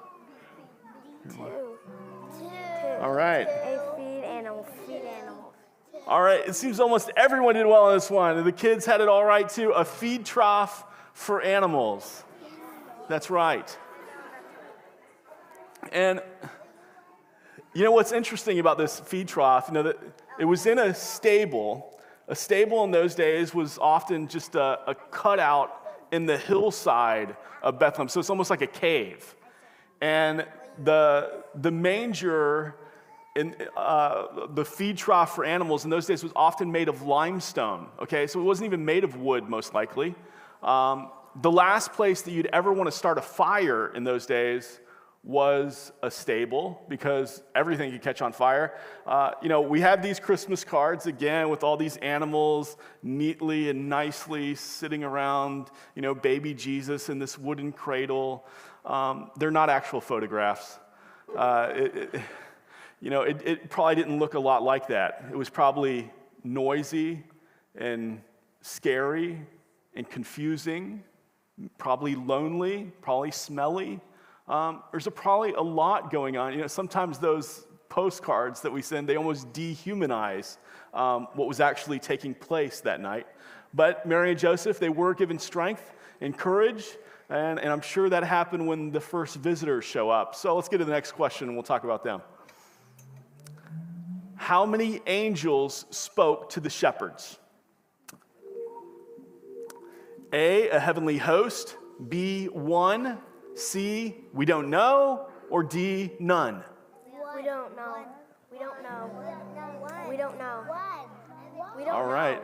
All 3.00 3.12
right. 3.12 3.46
A 3.46 3.96
feed 3.96 4.24
animal. 4.24 4.66
Feed 4.86 5.02
animals. 5.02 5.54
All 6.06 6.22
right. 6.22 6.40
It 6.48 6.56
seems 6.56 6.80
almost 6.80 7.10
everyone 7.16 7.54
did 7.54 7.66
well 7.66 7.84
on 7.84 7.94
this 7.94 8.10
one. 8.10 8.42
The 8.42 8.52
kids 8.52 8.86
had 8.86 9.00
it 9.00 9.08
all 9.08 9.24
right 9.24 9.48
too. 9.48 9.70
A 9.70 9.84
feed 9.84 10.24
trough 10.24 10.84
for 11.12 11.42
animals. 11.42 12.24
That's 13.08 13.30
right. 13.30 13.78
And 15.92 16.20
you 17.72 17.84
know 17.84 17.92
what's 17.92 18.12
interesting 18.12 18.58
about 18.58 18.76
this 18.76 19.00
feed 19.00 19.28
trough? 19.28 19.68
You 19.68 19.74
know 19.74 19.82
that 19.84 19.98
it 20.38 20.44
was 20.44 20.66
in 20.66 20.78
a 20.78 20.92
stable. 20.92 21.94
A 22.28 22.36
stable 22.36 22.84
in 22.84 22.90
those 22.90 23.14
days 23.14 23.54
was 23.54 23.78
often 23.78 24.28
just 24.28 24.54
a, 24.54 24.80
a 24.86 24.94
cutout 24.94 25.72
in 26.12 26.26
the 26.26 26.36
hillside 26.36 27.36
of 27.62 27.78
Bethlehem. 27.78 28.08
So 28.08 28.20
it's 28.20 28.28
almost 28.28 28.50
like 28.50 28.60
a 28.60 28.66
cave. 28.66 29.34
And 30.02 30.46
the, 30.84 31.42
the 31.54 31.70
manger, 31.70 32.76
in, 33.34 33.56
uh, 33.76 34.46
the 34.50 34.64
feed 34.64 34.98
trough 34.98 35.34
for 35.34 35.44
animals 35.44 35.84
in 35.84 35.90
those 35.90 36.06
days 36.06 36.22
was 36.22 36.32
often 36.36 36.70
made 36.70 36.88
of 36.88 37.02
limestone, 37.02 37.86
okay? 38.00 38.26
So 38.26 38.40
it 38.40 38.44
wasn't 38.44 38.66
even 38.66 38.84
made 38.84 39.04
of 39.04 39.16
wood, 39.16 39.48
most 39.48 39.72
likely. 39.72 40.14
Um, 40.62 41.10
the 41.40 41.50
last 41.50 41.92
place 41.92 42.22
that 42.22 42.32
you'd 42.32 42.50
ever 42.52 42.72
want 42.72 42.88
to 42.88 42.96
start 42.96 43.18
a 43.18 43.22
fire 43.22 43.92
in 43.94 44.04
those 44.04 44.26
days 44.26 44.80
was 45.24 45.92
a 46.02 46.10
stable 46.10 46.80
because 46.88 47.42
everything 47.54 47.90
could 47.90 48.02
catch 48.02 48.22
on 48.22 48.32
fire. 48.32 48.78
Uh, 49.06 49.32
you 49.42 49.48
know, 49.48 49.60
we 49.60 49.80
have 49.80 50.02
these 50.02 50.18
Christmas 50.18 50.64
cards 50.64 51.06
again 51.06 51.48
with 51.48 51.62
all 51.62 51.76
these 51.76 51.96
animals 51.98 52.76
neatly 53.02 53.68
and 53.68 53.88
nicely 53.88 54.54
sitting 54.54 55.04
around, 55.04 55.70
you 55.94 56.02
know, 56.02 56.14
baby 56.14 56.54
Jesus 56.54 57.08
in 57.08 57.18
this 57.18 57.36
wooden 57.36 57.72
cradle. 57.72 58.46
Um, 58.84 59.30
they're 59.36 59.50
not 59.50 59.68
actual 59.70 60.00
photographs. 60.00 60.78
Uh, 61.36 61.72
it, 61.74 61.96
it, 61.96 62.20
you 63.00 63.10
know, 63.10 63.22
it, 63.22 63.42
it 63.44 63.70
probably 63.70 63.96
didn't 63.96 64.18
look 64.18 64.34
a 64.34 64.40
lot 64.40 64.62
like 64.62 64.88
that. 64.88 65.26
It 65.30 65.36
was 65.36 65.50
probably 65.50 66.10
noisy 66.42 67.22
and 67.74 68.20
scary 68.60 69.40
and 69.94 70.08
confusing, 70.08 71.02
probably 71.78 72.14
lonely, 72.14 72.92
probably 73.00 73.30
smelly. 73.30 74.00
Um, 74.46 74.82
there's 74.90 75.06
a, 75.06 75.10
probably 75.10 75.52
a 75.52 75.60
lot 75.60 76.10
going 76.10 76.36
on. 76.36 76.52
You 76.54 76.60
know, 76.60 76.66
sometimes 76.66 77.18
those 77.18 77.66
postcards 77.88 78.60
that 78.62 78.72
we 78.72 78.82
send, 78.82 79.08
they 79.08 79.16
almost 79.16 79.52
dehumanize 79.52 80.56
um, 80.94 81.28
what 81.34 81.48
was 81.48 81.60
actually 81.60 81.98
taking 81.98 82.34
place 82.34 82.80
that 82.80 83.00
night. 83.00 83.26
But 83.74 84.06
Mary 84.06 84.30
and 84.30 84.38
Joseph, 84.38 84.78
they 84.78 84.88
were 84.88 85.14
given 85.14 85.38
strength 85.38 85.92
and 86.20 86.36
courage, 86.36 86.96
and, 87.28 87.58
and 87.58 87.70
I'm 87.70 87.80
sure 87.80 88.08
that 88.08 88.24
happened 88.24 88.66
when 88.66 88.90
the 88.90 89.00
first 89.00 89.36
visitors 89.36 89.84
show 89.84 90.08
up. 90.08 90.34
So 90.34 90.54
let's 90.54 90.68
get 90.68 90.78
to 90.78 90.84
the 90.84 90.92
next 90.92 91.12
question 91.12 91.48
and 91.48 91.56
we'll 91.56 91.64
talk 91.64 91.84
about 91.84 92.02
them. 92.02 92.22
How 94.36 94.64
many 94.64 95.00
angels 95.06 95.84
spoke 95.90 96.48
to 96.50 96.60
the 96.60 96.70
shepherds? 96.70 97.38
A, 100.32 100.68
a 100.68 100.78
heavenly 100.78 101.18
host. 101.18 101.76
B, 102.08 102.46
one. 102.46 103.18
C, 103.54 104.14
we 104.32 104.44
don't 104.44 104.70
know. 104.70 105.28
Or 105.50 105.62
D, 105.62 106.12
none. 106.20 106.62
We 107.34 107.42
don't 107.42 107.74
know. 107.76 107.94
We 108.52 108.58
don't 108.58 108.82
know. 108.82 109.10
We 110.08 110.16
don't 110.16 110.38
know. 110.38 110.64
We 111.78 111.84
don't 111.84 111.94
All 111.94 112.06
right. 112.06 112.42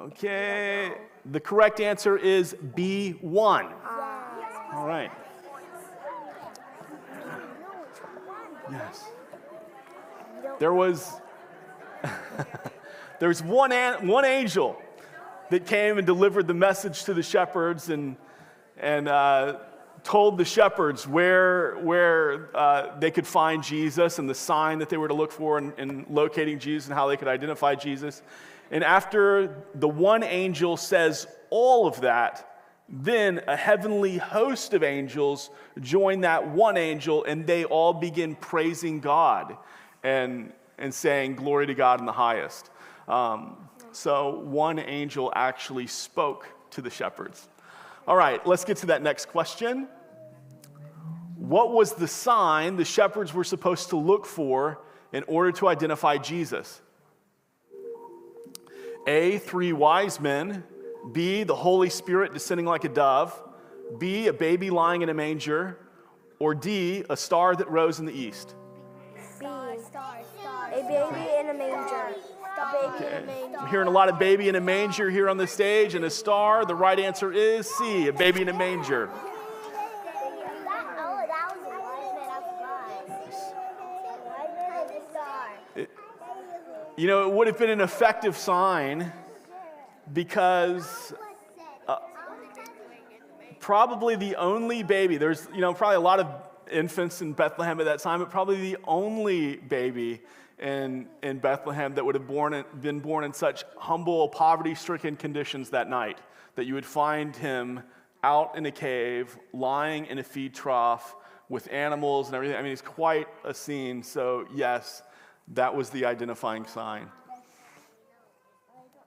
Okay. 0.00 0.94
The 1.30 1.40
correct 1.40 1.80
answer 1.80 2.16
is 2.16 2.54
B1. 2.74 3.72
Ah. 3.84 4.74
All 4.74 4.86
right. 4.86 5.10
Yes. 8.70 9.04
There 10.58 10.72
was 10.72 11.12
there 13.20 13.28
was 13.28 13.42
one, 13.42 13.72
an, 13.72 14.06
one 14.06 14.24
angel 14.24 14.80
that 15.52 15.66
came 15.66 15.98
and 15.98 16.06
delivered 16.06 16.46
the 16.46 16.54
message 16.54 17.04
to 17.04 17.12
the 17.12 17.22
shepherds 17.22 17.90
and, 17.90 18.16
and 18.78 19.06
uh, 19.06 19.58
told 20.02 20.38
the 20.38 20.46
shepherds 20.46 21.06
where, 21.06 21.76
where 21.80 22.48
uh, 22.56 22.98
they 22.98 23.10
could 23.10 23.26
find 23.26 23.62
Jesus 23.62 24.18
and 24.18 24.30
the 24.30 24.34
sign 24.34 24.78
that 24.78 24.88
they 24.88 24.96
were 24.96 25.08
to 25.08 25.14
look 25.14 25.30
for 25.30 25.58
in, 25.58 25.74
in 25.76 26.06
locating 26.08 26.58
Jesus 26.58 26.88
and 26.88 26.94
how 26.94 27.06
they 27.06 27.18
could 27.18 27.28
identify 27.28 27.74
Jesus. 27.74 28.22
And 28.70 28.82
after 28.82 29.62
the 29.74 29.88
one 29.88 30.22
angel 30.22 30.78
says 30.78 31.26
all 31.50 31.86
of 31.86 32.00
that, 32.00 32.48
then 32.88 33.42
a 33.46 33.54
heavenly 33.54 34.16
host 34.16 34.72
of 34.72 34.82
angels 34.82 35.50
join 35.82 36.22
that 36.22 36.48
one 36.48 36.78
angel 36.78 37.24
and 37.24 37.46
they 37.46 37.66
all 37.66 37.92
begin 37.92 38.36
praising 38.36 39.00
God 39.00 39.58
and, 40.02 40.50
and 40.78 40.94
saying, 40.94 41.36
Glory 41.36 41.66
to 41.66 41.74
God 41.74 42.00
in 42.00 42.06
the 42.06 42.12
highest. 42.12 42.70
Um, 43.06 43.61
so 43.92 44.40
one 44.40 44.78
angel 44.78 45.32
actually 45.34 45.86
spoke 45.86 46.48
to 46.70 46.82
the 46.82 46.90
shepherds. 46.90 47.48
All 48.06 48.16
right, 48.16 48.44
let's 48.46 48.64
get 48.64 48.78
to 48.78 48.86
that 48.86 49.02
next 49.02 49.28
question. 49.28 49.88
What 51.36 51.72
was 51.72 51.92
the 51.92 52.08
sign 52.08 52.76
the 52.76 52.84
shepherds 52.84 53.32
were 53.34 53.44
supposed 53.44 53.90
to 53.90 53.96
look 53.96 54.26
for 54.26 54.80
in 55.12 55.24
order 55.24 55.52
to 55.52 55.68
identify 55.68 56.16
Jesus? 56.16 56.80
A, 59.06 59.38
three 59.38 59.72
wise 59.72 60.20
men. 60.20 60.64
B, 61.12 61.42
the 61.42 61.56
Holy 61.56 61.90
Spirit 61.90 62.32
descending 62.32 62.66
like 62.66 62.84
a 62.84 62.88
dove. 62.88 63.40
B, 63.98 64.28
a 64.28 64.32
baby 64.32 64.70
lying 64.70 65.02
in 65.02 65.08
a 65.08 65.14
manger. 65.14 65.78
Or 66.38 66.54
D, 66.54 67.04
a 67.10 67.16
star 67.16 67.54
that 67.56 67.68
rose 67.68 67.98
in 67.98 68.06
the 68.06 68.12
east. 68.12 68.54
B. 69.40 69.46
A 69.46 70.80
baby 70.80 70.80
in 70.80 70.80
a 70.80 70.94
manger. 70.94 70.94
A 71.04 71.12
baby 71.12 71.30
in 71.40 71.50
a 71.50 71.54
manger. 71.54 72.14
I'm 72.74 73.68
hearing 73.68 73.88
a 73.88 73.90
lot 73.90 74.08
of 74.08 74.18
baby 74.18 74.48
in 74.48 74.56
a 74.56 74.60
manger 74.60 75.10
here 75.10 75.28
on 75.28 75.36
the 75.36 75.46
stage 75.46 75.94
and 75.94 76.04
a 76.04 76.10
star. 76.10 76.64
The 76.64 76.74
right 76.74 76.98
answer 76.98 77.32
is 77.32 77.68
C, 77.68 78.08
a 78.08 78.12
baby 78.12 78.42
in 78.42 78.48
a 78.48 78.52
manger. 78.52 79.10
You 86.96 87.06
know, 87.06 87.28
it 87.28 87.34
would 87.34 87.46
have 87.46 87.58
been 87.58 87.70
an 87.70 87.80
effective 87.80 88.36
sign 88.36 89.12
because 90.12 91.14
uh, 91.88 91.96
probably 93.60 94.14
the 94.14 94.36
only 94.36 94.82
baby, 94.82 95.16
there's, 95.16 95.48
you 95.54 95.62
know, 95.62 95.72
probably 95.72 95.96
a 95.96 96.00
lot 96.00 96.20
of 96.20 96.26
infants 96.70 97.22
in 97.22 97.32
Bethlehem 97.32 97.80
at 97.80 97.86
that 97.86 97.98
time, 98.00 98.20
but 98.20 98.30
probably 98.30 98.60
the 98.60 98.76
only 98.84 99.56
baby 99.56 100.20
in, 100.62 101.08
in 101.22 101.38
Bethlehem 101.38 101.94
that 101.94 102.04
would 102.04 102.14
have 102.14 102.26
born 102.26 102.64
been 102.80 103.00
born 103.00 103.24
in 103.24 103.32
such 103.32 103.64
humble, 103.76 104.28
poverty 104.28 104.74
stricken 104.74 105.16
conditions 105.16 105.70
that 105.70 105.90
night 105.90 106.18
that 106.54 106.66
you 106.66 106.74
would 106.74 106.86
find 106.86 107.34
him 107.34 107.82
out 108.22 108.56
in 108.56 108.64
a 108.66 108.70
cave, 108.70 109.36
lying 109.52 110.06
in 110.06 110.18
a 110.18 110.22
feed 110.22 110.54
trough 110.54 111.16
with 111.48 111.70
animals 111.72 112.28
and 112.28 112.36
everything. 112.36 112.56
I 112.56 112.62
mean, 112.62 112.72
it's 112.72 112.80
quite 112.80 113.26
a 113.44 113.52
scene. 113.52 114.02
So, 114.02 114.46
yes, 114.54 115.02
that 115.48 115.74
was 115.74 115.90
the 115.90 116.04
identifying 116.04 116.66
sign. 116.66 117.08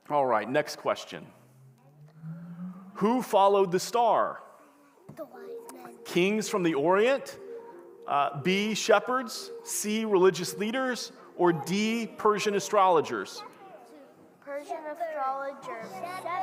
All 0.10 0.26
right, 0.26 0.48
next 0.50 0.76
question. 0.76 1.26
Who 2.96 3.22
followed 3.22 3.72
the 3.72 3.80
star? 3.80 4.41
Kings 6.04 6.48
from 6.50 6.63
the 6.63 6.76
Orient, 6.76 7.39
uh, 8.08 8.41
B, 8.41 8.76
shepherds, 8.76 9.50
C, 9.63 10.06
religious 10.06 10.56
leaders, 10.58 11.12
or 11.38 11.54
D, 11.54 12.08
Persian 12.17 12.56
astrologers? 12.56 13.43
Persian 14.43 14.78
astrologer. 14.91 15.82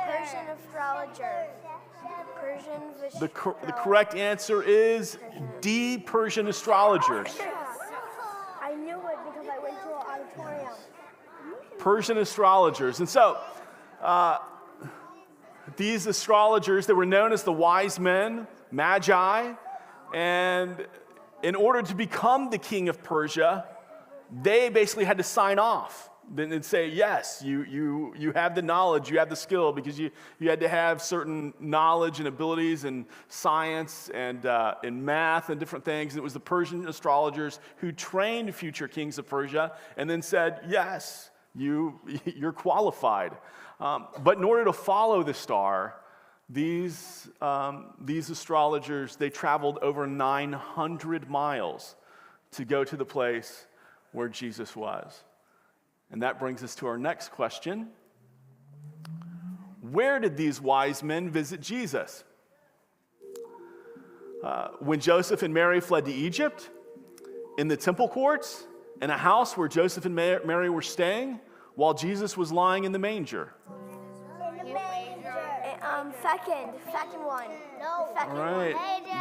Persian 0.05 0.47
astrologer. 0.57 1.47
Persian 2.35 3.19
The, 3.19 3.29
cor- 3.29 3.55
the 3.65 3.71
correct 3.71 4.15
answer 4.15 4.61
is 4.61 5.17
D, 5.61 5.97
Persian 5.97 6.47
astrologers. 6.47 7.37
I 8.61 8.75
knew 8.75 8.97
it 8.97 9.17
because 9.25 9.47
I 9.49 9.59
went 9.59 9.81
to 9.81 9.89
an 9.89 10.21
auditorium. 10.21 10.73
Persian 11.77 12.17
astrologers. 12.17 12.99
And 12.99 13.09
so, 13.09 13.39
uh, 14.01 14.39
these 15.77 16.05
astrologers, 16.07 16.85
they 16.85 16.93
were 16.93 17.05
known 17.05 17.33
as 17.33 17.43
the 17.43 17.53
wise 17.53 17.99
men, 17.99 18.47
magi, 18.71 19.53
and 20.13 20.85
in 21.41 21.55
order 21.55 21.81
to 21.81 21.95
become 21.95 22.49
the 22.49 22.57
king 22.57 22.89
of 22.89 23.01
Persia, 23.03 23.65
they 24.41 24.69
basically 24.69 25.05
had 25.05 25.17
to 25.17 25.23
sign 25.23 25.59
off 25.59 26.09
and 26.37 26.63
say, 26.63 26.87
yes, 26.87 27.41
you, 27.43 27.63
you, 27.63 28.13
you 28.17 28.31
have 28.31 28.55
the 28.55 28.61
knowledge, 28.61 29.09
you 29.09 29.19
have 29.19 29.29
the 29.29 29.35
skill, 29.35 29.71
because 29.71 29.99
you, 29.99 30.09
you 30.39 30.49
had 30.49 30.59
to 30.61 30.69
have 30.69 31.01
certain 31.01 31.53
knowledge 31.59 32.19
and 32.19 32.27
abilities 32.27 32.85
in 32.85 33.05
science 33.27 34.09
and 34.13 34.45
uh, 34.45 34.75
in 34.83 35.03
math 35.03 35.49
and 35.49 35.59
different 35.59 35.85
things. 35.85 36.13
And 36.13 36.19
it 36.19 36.23
was 36.23 36.33
the 36.33 36.39
Persian 36.39 36.87
astrologers 36.87 37.59
who 37.77 37.91
trained 37.91 38.53
future 38.55 38.87
kings 38.87 39.17
of 39.17 39.27
Persia 39.27 39.73
and 39.97 40.09
then 40.09 40.21
said, 40.21 40.61
yes, 40.67 41.29
you, 41.53 41.99
you're 42.25 42.53
qualified. 42.53 43.33
Um, 43.79 44.07
but 44.21 44.37
in 44.37 44.43
order 44.43 44.65
to 44.65 44.73
follow 44.73 45.23
the 45.23 45.33
star, 45.33 45.95
these, 46.49 47.29
um, 47.41 47.93
these 48.01 48.29
astrologers, 48.29 49.17
they 49.17 49.29
traveled 49.29 49.77
over 49.81 50.07
900 50.07 51.29
miles 51.29 51.95
to 52.51 52.65
go 52.65 52.83
to 52.83 52.95
the 52.95 53.05
place 53.05 53.65
where 54.13 54.29
Jesus 54.29 54.75
was. 54.75 55.23
And 56.11 56.21
that 56.21 56.39
brings 56.39 56.63
us 56.63 56.75
to 56.75 56.87
our 56.87 56.97
next 56.97 57.31
question 57.31 57.89
Where 59.81 60.19
did 60.19 60.37
these 60.37 60.61
wise 60.61 61.03
men 61.03 61.29
visit 61.29 61.59
Jesus? 61.59 62.23
Uh, 64.43 64.69
when 64.79 64.99
Joseph 64.99 65.41
and 65.41 65.53
Mary 65.53 65.79
fled 65.79 66.05
to 66.05 66.13
Egypt, 66.13 66.69
in 67.57 67.67
the 67.67 67.77
temple 67.77 68.09
courts, 68.09 68.65
in 69.01 69.09
a 69.09 69.17
house 69.17 69.55
where 69.55 69.67
Joseph 69.67 70.05
and 70.05 70.15
Mary 70.15 70.69
were 70.69 70.81
staying, 70.81 71.39
while 71.75 71.93
Jesus 71.93 72.37
was 72.37 72.51
lying 72.51 72.83
in 72.83 72.91
the 72.91 72.99
manger. 72.99 73.53
Um, 75.83 76.13
second, 76.21 76.71
second 76.91 77.25
one. 77.25 77.49
No. 77.79 78.07
Second 78.15 78.37
All 78.37 78.43
right. 78.43 78.75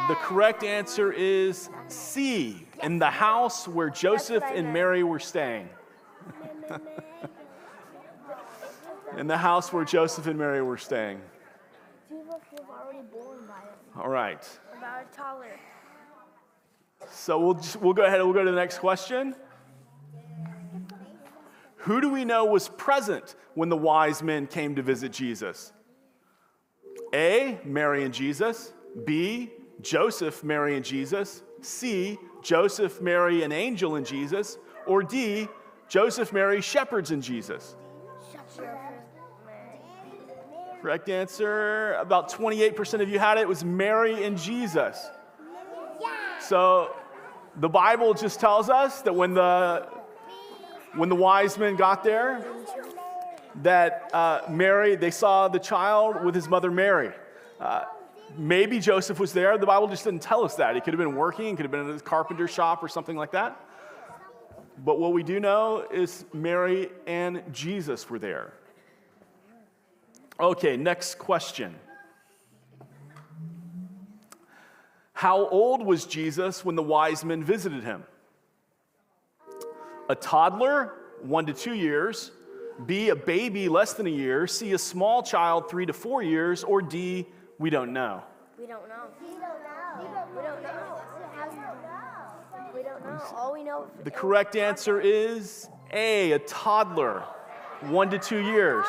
The 0.08 0.14
correct 0.14 0.62
answer 0.62 1.12
is 1.12 1.68
C, 1.88 2.66
in 2.82 2.98
the 2.98 3.10
house 3.10 3.66
where 3.66 3.90
Joseph 3.90 4.44
and 4.44 4.72
Mary 4.72 5.02
were 5.02 5.18
staying. 5.18 5.68
in 9.18 9.26
the 9.26 9.36
house 9.36 9.72
where 9.72 9.84
Joseph 9.84 10.26
and 10.26 10.38
Mary 10.38 10.62
were 10.62 10.78
staying. 10.78 11.20
All 13.96 14.08
right. 14.08 14.48
About 14.76 15.02
a 15.02 15.16
toddler. 15.16 15.58
So 17.10 17.38
we'll, 17.38 17.54
just, 17.54 17.76
we'll 17.76 17.92
go 17.92 18.04
ahead 18.04 18.20
and 18.20 18.28
we'll 18.28 18.34
go 18.34 18.44
to 18.44 18.50
the 18.50 18.56
next 18.56 18.78
question. 18.78 19.34
Who 21.76 22.00
do 22.00 22.10
we 22.10 22.24
know 22.24 22.44
was 22.44 22.68
present 22.68 23.34
when 23.54 23.68
the 23.68 23.76
wise 23.76 24.22
men 24.22 24.46
came 24.46 24.76
to 24.76 24.82
visit 24.82 25.12
Jesus? 25.12 25.72
A, 27.12 27.58
Mary 27.64 28.04
and 28.04 28.12
Jesus. 28.12 28.72
B, 29.04 29.50
Joseph, 29.80 30.44
Mary 30.44 30.76
and 30.76 30.84
Jesus. 30.84 31.42
C, 31.60 32.18
Joseph, 32.42 33.00
Mary, 33.00 33.42
an 33.42 33.52
angel 33.52 33.96
and 33.96 34.06
Jesus. 34.06 34.58
Or 34.86 35.02
D, 35.02 35.48
Joseph, 35.88 36.32
Mary, 36.32 36.60
shepherds 36.60 37.10
and 37.10 37.22
Jesus. 37.22 37.76
Correct 40.80 41.08
answer. 41.08 41.94
About 41.94 42.30
28% 42.30 43.00
of 43.00 43.08
you 43.08 43.18
had 43.18 43.38
it. 43.38 43.42
It 43.42 43.48
was 43.48 43.64
Mary 43.64 44.24
and 44.24 44.36
Jesus. 44.36 45.10
So 46.40 46.94
the 47.56 47.68
Bible 47.68 48.14
just 48.14 48.40
tells 48.40 48.68
us 48.68 49.02
that 49.02 49.14
when 49.14 49.34
the 49.34 49.86
when 50.94 51.08
the 51.08 51.14
wise 51.14 51.56
men 51.56 51.76
got 51.76 52.04
there, 52.04 52.44
that 53.56 54.10
uh, 54.12 54.42
Mary, 54.48 54.96
they 54.96 55.10
saw 55.10 55.48
the 55.48 55.58
child 55.58 56.24
with 56.24 56.34
his 56.34 56.48
mother 56.48 56.70
Mary. 56.70 57.10
Uh, 57.60 57.84
maybe 58.36 58.78
Joseph 58.78 59.20
was 59.20 59.32
there. 59.32 59.58
The 59.58 59.66
Bible 59.66 59.88
just 59.88 60.04
didn't 60.04 60.22
tell 60.22 60.44
us 60.44 60.56
that. 60.56 60.74
He 60.74 60.80
could 60.80 60.94
have 60.94 60.98
been 60.98 61.16
working, 61.16 61.46
he 61.46 61.56
could 61.56 61.64
have 61.64 61.70
been 61.70 61.88
in 61.88 61.96
a 61.96 62.00
carpenter 62.00 62.48
shop 62.48 62.82
or 62.82 62.88
something 62.88 63.16
like 63.16 63.32
that. 63.32 63.60
But 64.84 64.98
what 64.98 65.12
we 65.12 65.22
do 65.22 65.38
know 65.38 65.86
is 65.92 66.24
Mary 66.32 66.90
and 67.06 67.42
Jesus 67.52 68.08
were 68.08 68.18
there. 68.18 68.52
Okay, 70.40 70.76
next 70.76 71.18
question. 71.18 71.74
How 75.12 75.46
old 75.48 75.86
was 75.86 76.04
Jesus 76.04 76.64
when 76.64 76.74
the 76.74 76.82
wise 76.82 77.24
men 77.24 77.44
visited 77.44 77.84
him? 77.84 78.02
A 80.08 80.16
toddler, 80.16 80.94
one 81.20 81.46
to 81.46 81.52
two 81.52 81.74
years. 81.74 82.32
B, 82.86 83.08
a 83.10 83.16
baby, 83.16 83.68
less 83.68 83.94
than 83.94 84.06
a 84.06 84.10
year. 84.10 84.46
C, 84.46 84.72
a 84.72 84.78
small 84.78 85.22
child, 85.22 85.70
three 85.70 85.86
to 85.86 85.92
four 85.92 86.22
years. 86.22 86.64
Or 86.64 86.82
D, 86.82 87.26
we 87.58 87.70
don't 87.70 87.92
know. 87.92 88.22
We 88.58 88.66
don't 88.66 88.88
know. 88.88 88.94
We 89.20 89.28
don't 89.28 89.40
know. 89.40 89.48
We 90.36 90.42
don't 90.42 90.62
know. 90.62 91.00
We 92.74 92.82
don't 92.82 93.04
know. 93.04 93.22
All 93.34 93.52
we 93.52 93.62
know. 93.62 93.86
The 94.04 94.10
correct 94.10 94.56
answer 94.56 95.00
is 95.00 95.68
A, 95.92 96.32
a 96.32 96.38
toddler, 96.40 97.24
one 97.82 98.10
to 98.10 98.18
two 98.18 98.38
years. 98.38 98.86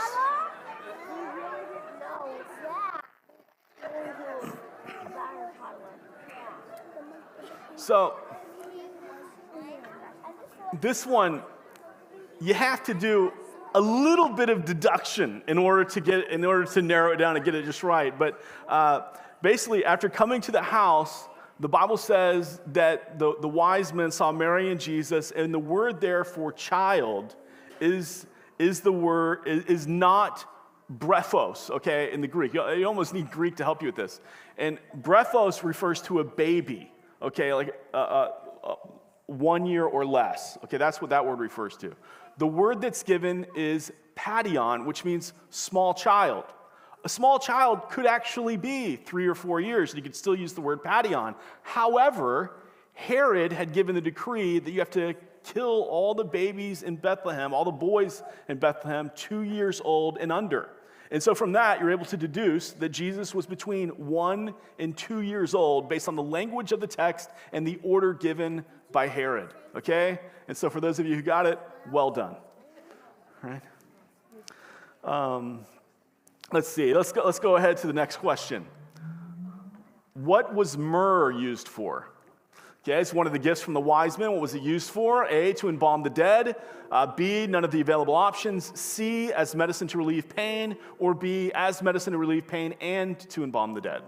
So, 7.76 8.16
this 10.80 11.06
one, 11.06 11.44
you 12.40 12.54
have 12.54 12.82
to 12.86 12.94
do 12.94 13.34
a 13.74 13.82
little 13.82 14.30
bit 14.30 14.50
of 14.50 14.66
deduction 14.66 15.44
in 15.48 15.58
order 15.58 15.84
to 15.86 16.02
get 16.02 16.30
in 16.30 16.46
order 16.46 16.66
to 16.66 16.82
narrow 16.82 17.12
it 17.14 17.18
down 17.18 17.36
and 17.36 17.44
get 17.44 17.56
it 17.56 17.66
just 17.66 17.84
right. 17.84 18.18
But 18.18 18.42
uh, 18.68 19.02
basically, 19.42 19.86
after 19.86 20.10
coming 20.10 20.42
to 20.42 20.52
the 20.52 20.62
house, 20.62 21.28
the 21.60 21.70
Bible 21.70 21.98
says 21.98 22.60
that 22.68 23.20
the, 23.20 23.36
the 23.42 23.48
wise 23.48 23.94
men 23.94 24.12
saw 24.12 24.32
Mary 24.32 24.72
and 24.72 24.80
Jesus, 24.80 25.32
and 25.32 25.54
the 25.54 25.60
word 25.60 26.02
there 26.02 26.24
for 26.24 26.52
child 26.52 27.36
is, 27.80 28.26
is 28.60 28.82
the 28.82 28.92
word 28.92 29.48
is, 29.48 29.66
is 29.66 29.88
not 29.88 30.46
brephos, 30.98 31.70
okay, 31.70 32.12
in 32.12 32.22
the 32.22 32.28
Greek. 32.28 32.54
You, 32.54 32.70
you 32.72 32.86
almost 32.86 33.14
need 33.14 33.32
Greek 33.32 33.56
to 33.58 33.64
help 33.64 33.82
you 33.82 33.88
with 33.88 33.96
this. 33.96 34.20
And 34.58 34.80
brephos 35.02 35.64
refers 35.64 36.02
to 36.04 36.20
a 36.20 36.24
baby 36.24 36.92
okay, 37.24 37.54
like 37.54 37.74
uh, 37.94 37.98
uh, 37.98 38.32
uh, 38.64 38.76
one 39.34 39.66
year 39.66 39.86
or 39.86 40.06
less. 40.06 40.58
Okay, 40.64 40.78
that's 40.78 41.02
what 41.02 41.10
that 41.10 41.26
word 41.26 41.40
refers 41.40 41.76
to. 41.78 41.94
The 42.38 42.48
word 42.48 42.82
that's 42.82 43.04
given 43.04 43.46
is 43.56 43.92
paidion, 44.16 44.86
which 44.86 45.06
means 45.06 45.34
small 45.50 45.94
child. 45.94 46.46
A 47.04 47.10
small 47.10 47.38
child 47.38 47.90
could 47.90 48.06
actually 48.06 48.58
be 48.58 48.96
three 48.96 49.28
or 49.28 49.36
four 49.36 49.60
years, 49.60 49.92
and 49.92 49.98
you 49.98 50.04
could 50.04 50.16
still 50.16 50.36
use 50.36 50.54
the 50.54 50.62
word 50.62 50.84
paidion. 50.84 51.36
However, 51.62 52.56
Herod 52.94 53.52
had 53.52 53.74
given 53.74 53.96
the 53.96 54.02
decree 54.02 54.60
that 54.60 54.72
you 54.72 54.80
have 54.80 54.92
to 54.92 55.14
kill 55.44 55.84
all 55.90 56.14
the 56.14 56.24
babies 56.24 56.84
in 56.84 56.96
Bethlehem, 56.96 57.54
all 57.54 57.66
the 57.66 57.72
boys 57.72 58.24
in 58.48 58.58
Bethlehem, 58.58 59.12
two 59.16 59.42
years 59.42 59.82
old 59.84 60.18
and 60.20 60.32
under. 60.32 60.70
And 61.12 61.22
so 61.22 61.36
from 61.36 61.52
that, 61.52 61.80
you're 61.80 61.92
able 61.92 62.06
to 62.06 62.18
deduce 62.18 62.72
that 62.72 62.90
Jesus 62.90 63.36
was 63.36 63.46
between 63.46 63.90
one 63.90 64.56
and 64.80 64.98
two 64.98 65.22
years 65.22 65.54
old 65.54 65.88
based 65.88 66.08
on 66.08 66.16
the 66.16 66.24
language 66.24 66.72
of 66.72 66.80
the 66.80 66.88
text 66.88 67.30
and 67.52 67.68
the 67.68 67.80
order 67.84 68.14
given 68.14 68.66
by 68.94 69.08
Herod. 69.08 69.50
Okay? 69.76 70.20
And 70.48 70.56
so 70.56 70.70
for 70.70 70.80
those 70.80 71.00
of 71.00 71.06
you 71.06 71.16
who 71.16 71.22
got 71.22 71.46
it, 71.46 71.60
well 71.92 72.12
done. 72.12 72.36
Right? 73.42 73.62
Um, 75.04 75.66
let's 76.54 76.70
see. 76.70 76.94
Let's 76.94 77.12
go, 77.12 77.24
let's 77.26 77.40
go 77.40 77.58
ahead 77.58 77.78
to 77.78 77.88
the 77.88 77.94
next 77.94 78.18
question. 78.18 78.66
What 80.14 80.54
was 80.54 80.78
myrrh 80.78 81.32
used 81.32 81.68
for? 81.68 82.10
Okay, 82.84 83.00
it's 83.00 83.14
one 83.14 83.26
of 83.26 83.34
the 83.34 83.40
gifts 83.40 83.62
from 83.62 83.74
the 83.74 83.80
wise 83.80 84.18
men. 84.18 84.32
What 84.34 84.42
was 84.42 84.56
it 84.56 84.62
used 84.62 84.90
for? 84.90 85.26
A, 85.26 85.54
to 85.54 85.70
embalm 85.70 86.04
the 86.04 86.10
dead. 86.10 86.58
Uh, 86.92 87.08
B, 87.08 87.48
none 87.48 87.64
of 87.64 87.72
the 87.72 87.80
available 87.80 88.14
options. 88.14 88.78
C, 88.78 89.32
as 89.32 89.56
medicine 89.56 89.88
to 89.88 89.98
relieve 89.98 90.28
pain. 90.28 90.76
Or 91.00 91.14
B, 91.14 91.50
as 91.56 91.82
medicine 91.82 92.12
to 92.12 92.20
relieve 92.20 92.46
pain 92.46 92.76
and 92.82 93.18
to 93.30 93.46
embalm 93.46 93.74
the 93.74 93.80
dead. 93.80 94.02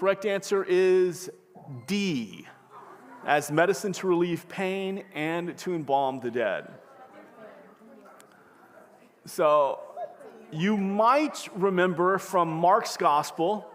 Correct 0.00 0.24
answer 0.24 0.64
is 0.66 1.28
D, 1.86 2.46
as 3.26 3.50
medicine 3.50 3.92
to 3.92 4.06
relieve 4.06 4.48
pain 4.48 5.04
and 5.14 5.58
to 5.58 5.74
embalm 5.74 6.20
the 6.20 6.30
dead. 6.30 6.72
So, 9.26 9.80
you 10.50 10.78
might 10.78 11.46
remember 11.54 12.16
from 12.16 12.48
Mark's 12.48 12.96
gospel. 12.96 13.66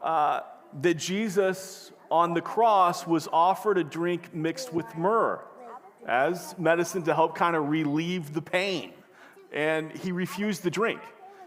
Uh, 0.00 0.42
that 0.82 0.94
Jesus 0.94 1.90
on 2.12 2.32
the 2.32 2.40
cross 2.40 3.04
was 3.04 3.26
offered 3.32 3.76
a 3.76 3.82
drink 3.82 4.32
mixed 4.32 4.72
with 4.72 4.86
myrrh 4.96 5.40
as 6.06 6.56
medicine 6.58 7.02
to 7.02 7.14
help 7.14 7.34
kind 7.34 7.56
of 7.56 7.68
relieve 7.68 8.32
the 8.32 8.42
pain. 8.42 8.92
And 9.52 9.90
he 9.90 10.12
refused 10.12 10.62
the 10.62 10.70
drink. 10.70 11.00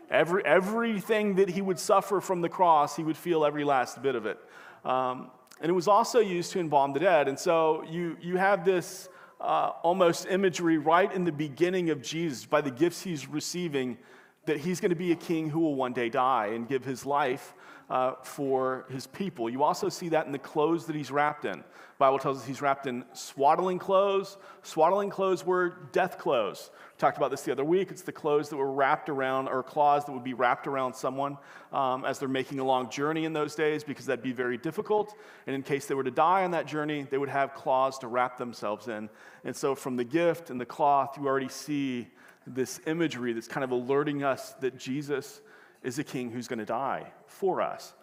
Every, 0.09 0.45
everything 0.45 1.35
that 1.35 1.49
he 1.49 1.61
would 1.61 1.79
suffer 1.79 2.21
from 2.21 2.41
the 2.41 2.49
cross, 2.49 2.95
he 2.95 3.03
would 3.03 3.17
feel 3.17 3.45
every 3.45 3.63
last 3.63 4.01
bit 4.01 4.15
of 4.15 4.25
it. 4.25 4.37
Um, 4.83 5.31
and 5.61 5.69
it 5.69 5.73
was 5.73 5.87
also 5.87 6.19
used 6.19 6.51
to 6.51 6.59
embalm 6.59 6.93
the 6.93 6.99
dead. 6.99 7.27
And 7.27 7.39
so 7.39 7.83
you, 7.89 8.17
you 8.21 8.37
have 8.37 8.65
this 8.65 9.09
uh, 9.39 9.71
almost 9.83 10.27
imagery 10.27 10.77
right 10.77 11.11
in 11.11 11.23
the 11.23 11.31
beginning 11.31 11.89
of 11.89 12.01
Jesus 12.01 12.45
by 12.45 12.61
the 12.61 12.71
gifts 12.71 13.01
he's 13.01 13.27
receiving 13.27 13.97
that 14.45 14.57
he's 14.57 14.79
going 14.79 14.89
to 14.89 14.95
be 14.95 15.11
a 15.11 15.15
king 15.15 15.49
who 15.49 15.59
will 15.59 15.75
one 15.75 15.93
day 15.93 16.09
die 16.09 16.47
and 16.47 16.67
give 16.67 16.85
his 16.85 17.05
life 17.05 17.53
uh, 17.89 18.13
for 18.23 18.85
his 18.89 19.07
people. 19.07 19.49
You 19.49 19.63
also 19.63 19.89
see 19.89 20.09
that 20.09 20.25
in 20.25 20.31
the 20.31 20.39
clothes 20.39 20.85
that 20.85 20.95
he's 20.95 21.11
wrapped 21.11 21.45
in. 21.45 21.59
The 21.59 21.99
Bible 21.99 22.19
tells 22.19 22.39
us 22.39 22.45
he's 22.45 22.61
wrapped 22.61 22.87
in 22.87 23.05
swaddling 23.13 23.79
clothes. 23.79 24.37
Swaddling 24.63 25.09
clothes 25.09 25.45
were 25.45 25.87
death 25.91 26.17
clothes. 26.17 26.71
We 26.73 26.99
talked 26.99 27.17
about 27.17 27.31
this 27.31 27.43
the 27.43 27.51
other 27.51 27.63
week. 27.63 27.91
It's 27.91 28.01
the 28.01 28.11
clothes 28.11 28.49
that 28.49 28.57
were 28.57 28.71
wrapped 28.71 29.07
around, 29.07 29.47
or 29.47 29.63
claws 29.63 30.03
that 30.05 30.11
would 30.11 30.23
be 30.23 30.33
wrapped 30.33 30.67
around 30.67 30.93
someone 30.93 31.37
um, 31.71 32.03
as 32.03 32.19
they're 32.19 32.27
making 32.27 32.59
a 32.59 32.65
long 32.65 32.89
journey 32.89 33.23
in 33.23 33.33
those 33.33 33.55
days, 33.55 33.83
because 33.83 34.05
that'd 34.07 34.23
be 34.23 34.33
very 34.33 34.57
difficult. 34.57 35.15
And 35.47 35.55
in 35.55 35.63
case 35.63 35.85
they 35.85 35.95
were 35.95 36.03
to 36.03 36.11
die 36.11 36.43
on 36.43 36.51
that 36.51 36.65
journey, 36.65 37.07
they 37.09 37.17
would 37.17 37.29
have 37.29 37.53
claws 37.53 37.97
to 37.99 38.07
wrap 38.07 38.37
themselves 38.37 38.87
in. 38.87 39.09
And 39.45 39.55
so, 39.55 39.75
from 39.75 39.95
the 39.95 40.03
gift 40.03 40.49
and 40.49 40.59
the 40.59 40.65
cloth, 40.65 41.17
you 41.17 41.27
already 41.27 41.49
see 41.49 42.07
this 42.47 42.79
imagery 42.87 43.33
that's 43.33 43.47
kind 43.47 43.63
of 43.63 43.71
alerting 43.71 44.23
us 44.23 44.53
that 44.53 44.77
Jesus 44.77 45.41
is 45.85 45.99
a 45.99 46.03
king 46.03 46.31
who's 46.31 46.47
going 46.47 46.59
to 46.59 46.65
die 46.65 47.11
for 47.27 47.61
us. 47.61 47.93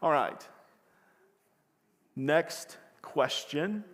All 0.00 0.10
right. 0.10 0.48
Next 2.14 2.76
question. 3.00 3.84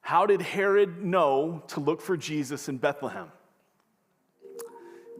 How 0.00 0.26
did 0.26 0.40
Herod 0.40 1.04
know 1.04 1.64
to 1.68 1.80
look 1.80 2.00
for 2.00 2.16
Jesus 2.16 2.68
in 2.68 2.78
Bethlehem? 2.78 3.32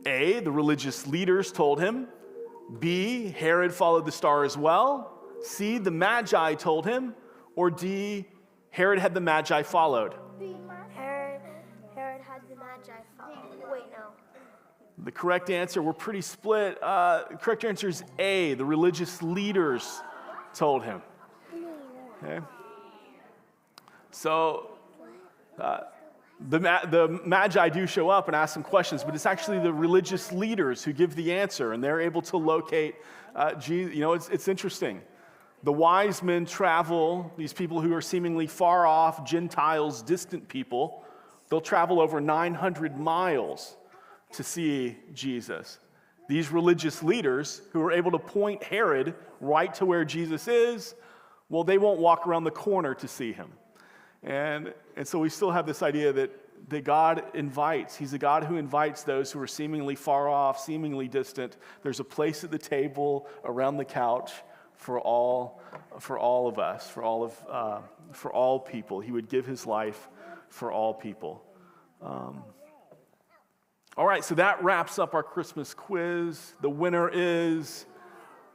A, 0.06 0.38
the 0.40 0.52
religious 0.52 1.06
leaders 1.06 1.50
told 1.50 1.80
him. 1.80 2.06
B, 2.78 3.28
Herod 3.30 3.74
followed 3.74 4.06
the 4.06 4.12
star 4.12 4.44
as 4.44 4.56
well. 4.56 5.12
C, 5.42 5.78
the 5.78 5.90
Magi 5.90 6.54
told 6.54 6.86
him. 6.86 7.14
Or 7.56 7.70
D, 7.70 8.26
Herod 8.70 9.00
had 9.00 9.14
the 9.14 9.20
Magi 9.20 9.62
followed. 9.62 10.14
Herod, 10.94 11.40
Herod 11.94 12.20
had 12.20 12.42
the 12.48 12.54
Magi 12.56 12.92
follow. 13.18 13.72
Wait, 13.72 13.82
no. 13.90 13.95
The 14.98 15.12
correct 15.12 15.50
answer, 15.50 15.82
we're 15.82 15.92
pretty 15.92 16.22
split. 16.22 16.82
Uh, 16.82 17.24
the 17.30 17.36
correct 17.36 17.64
answer 17.64 17.88
is 17.88 18.02
A, 18.18 18.54
the 18.54 18.64
religious 18.64 19.22
leaders 19.22 20.00
told 20.54 20.84
him. 20.84 21.02
Okay? 22.22 22.44
So, 24.10 24.70
uh, 25.58 25.80
the, 26.48 26.58
the 26.58 27.20
Magi 27.24 27.68
do 27.68 27.86
show 27.86 28.08
up 28.08 28.28
and 28.28 28.36
ask 28.36 28.54
some 28.54 28.62
questions, 28.62 29.04
but 29.04 29.14
it's 29.14 29.26
actually 29.26 29.58
the 29.58 29.72
religious 29.72 30.32
leaders 30.32 30.82
who 30.82 30.92
give 30.92 31.14
the 31.14 31.32
answer, 31.32 31.72
and 31.72 31.82
they're 31.82 32.00
able 32.00 32.22
to 32.22 32.36
locate 32.36 32.94
uh, 33.34 33.54
Jesus. 33.54 33.94
You 33.94 34.00
know, 34.00 34.12
it's, 34.14 34.28
it's 34.28 34.48
interesting. 34.48 35.00
The 35.62 35.72
wise 35.72 36.22
men 36.22 36.46
travel, 36.46 37.32
these 37.36 37.52
people 37.52 37.80
who 37.80 37.92
are 37.94 38.02
seemingly 38.02 38.46
far 38.46 38.86
off, 38.86 39.24
Gentiles, 39.24 40.02
distant 40.02 40.48
people, 40.48 41.04
they'll 41.48 41.60
travel 41.60 42.00
over 42.00 42.20
900 42.20 42.98
miles 42.98 43.76
to 44.36 44.42
see 44.42 44.96
Jesus. 45.12 45.78
These 46.28 46.50
religious 46.50 47.02
leaders 47.02 47.62
who 47.72 47.80
are 47.82 47.92
able 47.92 48.10
to 48.12 48.18
point 48.18 48.62
Herod 48.62 49.14
right 49.40 49.72
to 49.74 49.86
where 49.86 50.04
Jesus 50.04 50.48
is, 50.48 50.94
well, 51.48 51.64
they 51.64 51.78
won't 51.78 52.00
walk 52.00 52.26
around 52.26 52.44
the 52.44 52.50
corner 52.50 52.94
to 52.94 53.08
see 53.08 53.32
him. 53.32 53.52
And, 54.22 54.74
and 54.96 55.06
so 55.06 55.18
we 55.18 55.28
still 55.28 55.52
have 55.52 55.66
this 55.66 55.82
idea 55.82 56.12
that, 56.12 56.30
that 56.68 56.84
God 56.84 57.22
invites. 57.34 57.96
He's 57.96 58.12
a 58.12 58.18
God 58.18 58.42
who 58.44 58.56
invites 58.56 59.04
those 59.04 59.30
who 59.30 59.40
are 59.40 59.46
seemingly 59.46 59.94
far 59.94 60.28
off, 60.28 60.58
seemingly 60.58 61.06
distant. 61.06 61.56
There's 61.82 62.00
a 62.00 62.04
place 62.04 62.42
at 62.42 62.50
the 62.50 62.58
table, 62.58 63.28
around 63.44 63.76
the 63.76 63.84
couch 63.84 64.32
for 64.74 65.00
all, 65.00 65.60
for 66.00 66.18
all 66.18 66.48
of 66.48 66.58
us, 66.58 66.90
for 66.90 67.04
all, 67.04 67.22
of, 67.22 67.44
uh, 67.48 67.80
for 68.10 68.32
all 68.32 68.58
people. 68.58 69.00
He 69.00 69.12
would 69.12 69.28
give 69.28 69.46
his 69.46 69.64
life 69.64 70.08
for 70.48 70.72
all 70.72 70.92
people. 70.92 71.44
Um, 72.02 72.42
all 73.96 74.06
right, 74.06 74.22
so 74.22 74.34
that 74.34 74.62
wraps 74.62 74.98
up 74.98 75.14
our 75.14 75.22
Christmas 75.22 75.72
quiz. 75.72 76.52
The 76.60 76.68
winner 76.68 77.08
is 77.08 77.86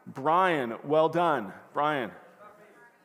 Brian. 0.06 0.76
Well 0.84 1.10
done, 1.10 1.52
Brian. 1.74 2.12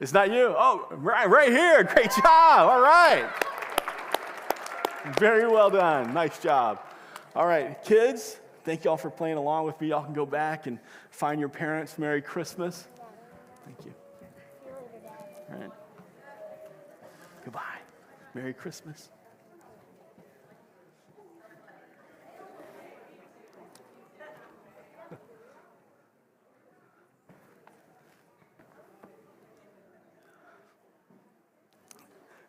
Is 0.00 0.12
that 0.12 0.30
you? 0.30 0.54
Oh, 0.56 0.86
right, 0.90 1.28
right 1.28 1.50
here. 1.50 1.82
Great 1.84 2.10
job. 2.10 2.68
All 2.68 2.82
right. 2.82 3.26
Very 5.18 5.48
well 5.48 5.70
done. 5.70 6.12
Nice 6.12 6.38
job. 6.38 6.80
All 7.34 7.46
right, 7.46 7.82
kids, 7.84 8.38
thank 8.64 8.84
y'all 8.84 8.96
for 8.96 9.10
playing 9.10 9.36
along 9.36 9.64
with 9.64 9.80
me. 9.80 9.88
Y'all 9.88 10.04
can 10.04 10.14
go 10.14 10.26
back 10.26 10.66
and 10.66 10.78
find 11.10 11.40
your 11.40 11.48
parents. 11.48 11.98
Merry 11.98 12.20
Christmas. 12.20 12.86
Thank 13.64 13.84
you. 13.86 13.94
All 15.52 15.58
right. 15.58 15.70
Goodbye. 17.44 17.62
Merry 18.34 18.52
Christmas. 18.52 19.10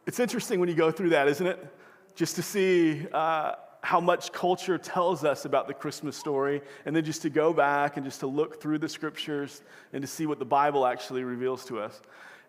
It's 0.08 0.22
interesting 0.22 0.62
when 0.62 0.70
you 0.70 0.76
go 0.76 0.90
through 0.90 1.10
that, 1.10 1.28
isn't 1.28 1.46
it? 1.46 1.68
Just 2.16 2.38
to 2.38 2.42
see 2.42 3.06
uh, 3.12 3.56
how 3.82 4.00
much 4.00 4.32
culture 4.32 4.78
tells 4.78 5.26
us 5.26 5.44
about 5.44 5.68
the 5.68 5.74
Christmas 5.74 6.16
story, 6.16 6.62
and 6.86 6.96
then 6.96 7.04
just 7.04 7.24
to 7.24 7.30
go 7.30 7.52
back 7.52 7.98
and 7.98 8.06
just 8.06 8.22
to 8.22 8.28
look 8.28 8.62
through 8.62 8.78
the 8.78 8.88
scriptures 8.88 9.62
and 9.92 10.02
to 10.02 10.08
see 10.08 10.26
what 10.26 10.40
the 10.40 10.46
Bible 10.46 10.86
actually 10.86 11.26
reveals 11.26 11.66
to 11.66 11.82
us. 11.82 12.02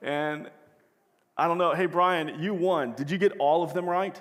And 0.03 0.49
I 1.37 1.49
don't 1.49 1.59
know. 1.59 1.75
Hey, 1.75 1.87
Brian, 1.87 2.41
you 2.41 2.55
won. 2.55 2.93
Did 2.93 3.11
you 3.11 3.19
get 3.19 3.33
all 3.41 3.65
of 3.65 3.75
them 3.75 3.87
right? 3.87 4.19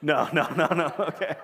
No, 0.00 0.28
no, 0.32 0.48
no, 0.54 0.68
no. 0.68 0.94
Okay. 1.08 1.34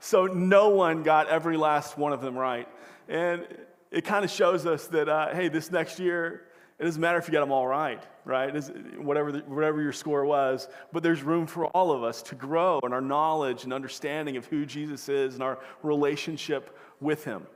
So 0.00 0.26
no 0.26 0.70
one 0.70 1.02
got 1.02 1.28
every 1.28 1.58
last 1.58 1.98
one 1.98 2.14
of 2.14 2.22
them 2.22 2.38
right. 2.38 2.66
And 3.06 3.46
it 3.90 4.06
kind 4.06 4.24
of 4.24 4.30
shows 4.30 4.64
us 4.64 4.86
that, 4.86 5.10
uh, 5.10 5.34
hey, 5.34 5.48
this 5.48 5.70
next 5.70 6.00
year, 6.00 6.44
it 6.78 6.84
doesn't 6.84 7.00
matter 7.00 7.18
if 7.18 7.28
you 7.28 7.32
got 7.32 7.40
them 7.40 7.52
all 7.52 7.66
right, 7.66 8.02
right? 8.24 8.52
whatever, 8.98 9.32
the, 9.32 9.38
whatever 9.40 9.82
your 9.82 9.92
score 9.92 10.24
was, 10.24 10.68
but 10.92 11.02
there's 11.02 11.22
room 11.22 11.46
for 11.46 11.66
all 11.66 11.92
of 11.92 12.02
us 12.02 12.22
to 12.22 12.34
grow 12.34 12.80
in 12.84 12.92
our 12.92 13.00
knowledge 13.00 13.64
and 13.64 13.72
understanding 13.72 14.36
of 14.36 14.46
who 14.46 14.66
Jesus 14.66 15.08
is 15.08 15.34
and 15.34 15.42
our 15.42 15.58
relationship 15.82 16.76
with 17.00 17.24
him. 17.24 17.46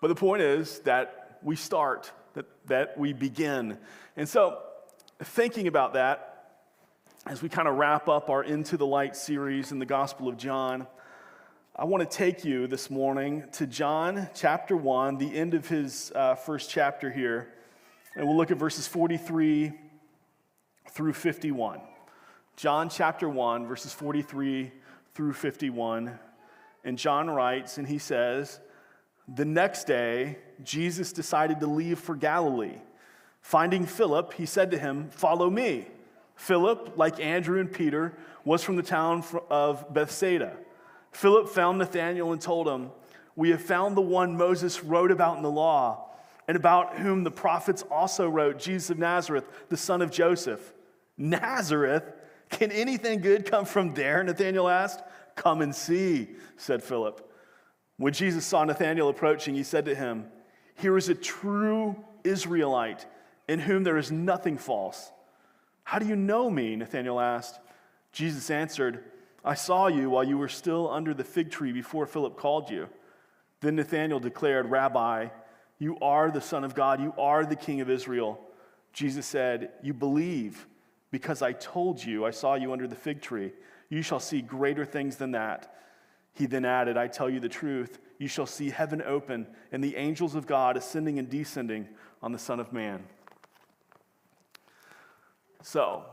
But 0.00 0.08
the 0.08 0.14
point 0.14 0.42
is 0.42 0.80
that 0.80 1.38
we 1.42 1.56
start, 1.56 2.12
that, 2.34 2.46
that 2.66 2.98
we 2.98 3.12
begin. 3.12 3.78
And 4.16 4.28
so, 4.28 4.58
thinking 5.20 5.66
about 5.66 5.94
that, 5.94 6.28
as 7.26 7.40
we 7.40 7.48
kind 7.48 7.68
of 7.68 7.76
wrap 7.76 8.08
up 8.08 8.30
our 8.30 8.42
Into 8.42 8.76
the 8.76 8.86
Light 8.86 9.16
series 9.16 9.72
in 9.72 9.78
the 9.78 9.86
Gospel 9.86 10.28
of 10.28 10.36
John, 10.36 10.86
I 11.74 11.84
want 11.84 12.08
to 12.08 12.16
take 12.16 12.44
you 12.44 12.66
this 12.66 12.90
morning 12.90 13.44
to 13.52 13.66
John 13.66 14.28
chapter 14.34 14.76
1, 14.76 15.18
the 15.18 15.34
end 15.34 15.54
of 15.54 15.68
his 15.68 16.12
uh, 16.14 16.34
first 16.34 16.68
chapter 16.68 17.10
here. 17.10 17.54
And 18.14 18.26
we'll 18.26 18.36
look 18.36 18.50
at 18.50 18.58
verses 18.58 18.86
43 18.86 19.72
through 20.90 21.14
51. 21.14 21.80
John 22.56 22.90
chapter 22.90 23.28
1, 23.28 23.66
verses 23.66 23.92
43 23.92 24.70
through 25.14 25.32
51. 25.32 26.18
And 26.84 26.98
John 26.98 27.30
writes, 27.30 27.78
and 27.78 27.88
he 27.88 27.98
says, 27.98 28.60
The 29.34 29.46
next 29.46 29.84
day, 29.84 30.38
Jesus 30.62 31.12
decided 31.12 31.60
to 31.60 31.66
leave 31.66 31.98
for 31.98 32.14
Galilee. 32.14 32.76
Finding 33.40 33.86
Philip, 33.86 34.34
he 34.34 34.44
said 34.44 34.70
to 34.72 34.78
him, 34.78 35.08
Follow 35.10 35.48
me. 35.48 35.86
Philip, 36.36 36.94
like 36.96 37.18
Andrew 37.18 37.60
and 37.60 37.72
Peter, 37.72 38.12
was 38.44 38.62
from 38.62 38.76
the 38.76 38.82
town 38.82 39.24
of 39.48 39.92
Bethsaida. 39.94 40.56
Philip 41.12 41.48
found 41.48 41.78
Nathanael 41.78 42.32
and 42.32 42.40
told 42.40 42.68
him, 42.68 42.90
We 43.36 43.50
have 43.50 43.62
found 43.62 43.96
the 43.96 44.02
one 44.02 44.36
Moses 44.36 44.84
wrote 44.84 45.10
about 45.10 45.38
in 45.38 45.42
the 45.42 45.50
law 45.50 46.11
and 46.48 46.56
about 46.56 46.98
whom 46.98 47.24
the 47.24 47.30
prophets 47.30 47.84
also 47.90 48.28
wrote, 48.28 48.58
Jesus 48.58 48.90
of 48.90 48.98
Nazareth, 48.98 49.44
the 49.68 49.76
son 49.76 50.02
of 50.02 50.10
Joseph. 50.10 50.72
Nazareth? 51.16 52.04
Can 52.50 52.70
anything 52.70 53.20
good 53.20 53.46
come 53.46 53.64
from 53.64 53.94
there? 53.94 54.22
Nathanael 54.22 54.68
asked. 54.68 55.02
Come 55.36 55.62
and 55.62 55.74
see, 55.74 56.28
said 56.56 56.82
Philip. 56.82 57.30
When 57.96 58.12
Jesus 58.12 58.44
saw 58.44 58.64
Nathanael 58.64 59.08
approaching, 59.08 59.54
he 59.54 59.62
said 59.62 59.86
to 59.86 59.94
him, 59.94 60.26
Here 60.74 60.96
is 60.98 61.08
a 61.08 61.14
true 61.14 61.96
Israelite 62.24 63.06
in 63.48 63.60
whom 63.60 63.84
there 63.84 63.96
is 63.96 64.10
nothing 64.10 64.58
false. 64.58 65.10
How 65.84 65.98
do 65.98 66.06
you 66.06 66.16
know 66.16 66.50
me? 66.50 66.76
Nathanael 66.76 67.20
asked. 67.20 67.60
Jesus 68.12 68.50
answered, 68.50 69.04
I 69.44 69.54
saw 69.54 69.88
you 69.88 70.10
while 70.10 70.24
you 70.24 70.38
were 70.38 70.48
still 70.48 70.90
under 70.90 71.14
the 71.14 71.24
fig 71.24 71.50
tree 71.50 71.72
before 71.72 72.06
Philip 72.06 72.36
called 72.36 72.70
you. 72.70 72.88
Then 73.60 73.76
Nathanael 73.76 74.20
declared, 74.20 74.70
Rabbi, 74.70 75.28
you 75.82 75.98
are 76.00 76.30
the 76.30 76.40
Son 76.40 76.62
of 76.62 76.76
God. 76.76 77.00
You 77.00 77.12
are 77.18 77.44
the 77.44 77.56
King 77.56 77.80
of 77.80 77.90
Israel. 77.90 78.38
Jesus 78.92 79.26
said, 79.26 79.72
You 79.82 79.92
believe 79.92 80.68
because 81.10 81.42
I 81.42 81.54
told 81.54 82.04
you, 82.04 82.24
I 82.24 82.30
saw 82.30 82.54
you 82.54 82.72
under 82.72 82.86
the 82.86 82.94
fig 82.94 83.20
tree. 83.20 83.50
You 83.88 84.00
shall 84.00 84.20
see 84.20 84.42
greater 84.42 84.84
things 84.84 85.16
than 85.16 85.32
that. 85.32 85.74
He 86.34 86.46
then 86.46 86.64
added, 86.64 86.96
I 86.96 87.08
tell 87.08 87.28
you 87.28 87.40
the 87.40 87.48
truth. 87.48 87.98
You 88.18 88.28
shall 88.28 88.46
see 88.46 88.70
heaven 88.70 89.02
open 89.04 89.48
and 89.72 89.82
the 89.82 89.96
angels 89.96 90.36
of 90.36 90.46
God 90.46 90.76
ascending 90.76 91.18
and 91.18 91.28
descending 91.28 91.88
on 92.22 92.30
the 92.30 92.38
Son 92.38 92.60
of 92.60 92.72
Man. 92.72 93.02
So, 95.64 96.04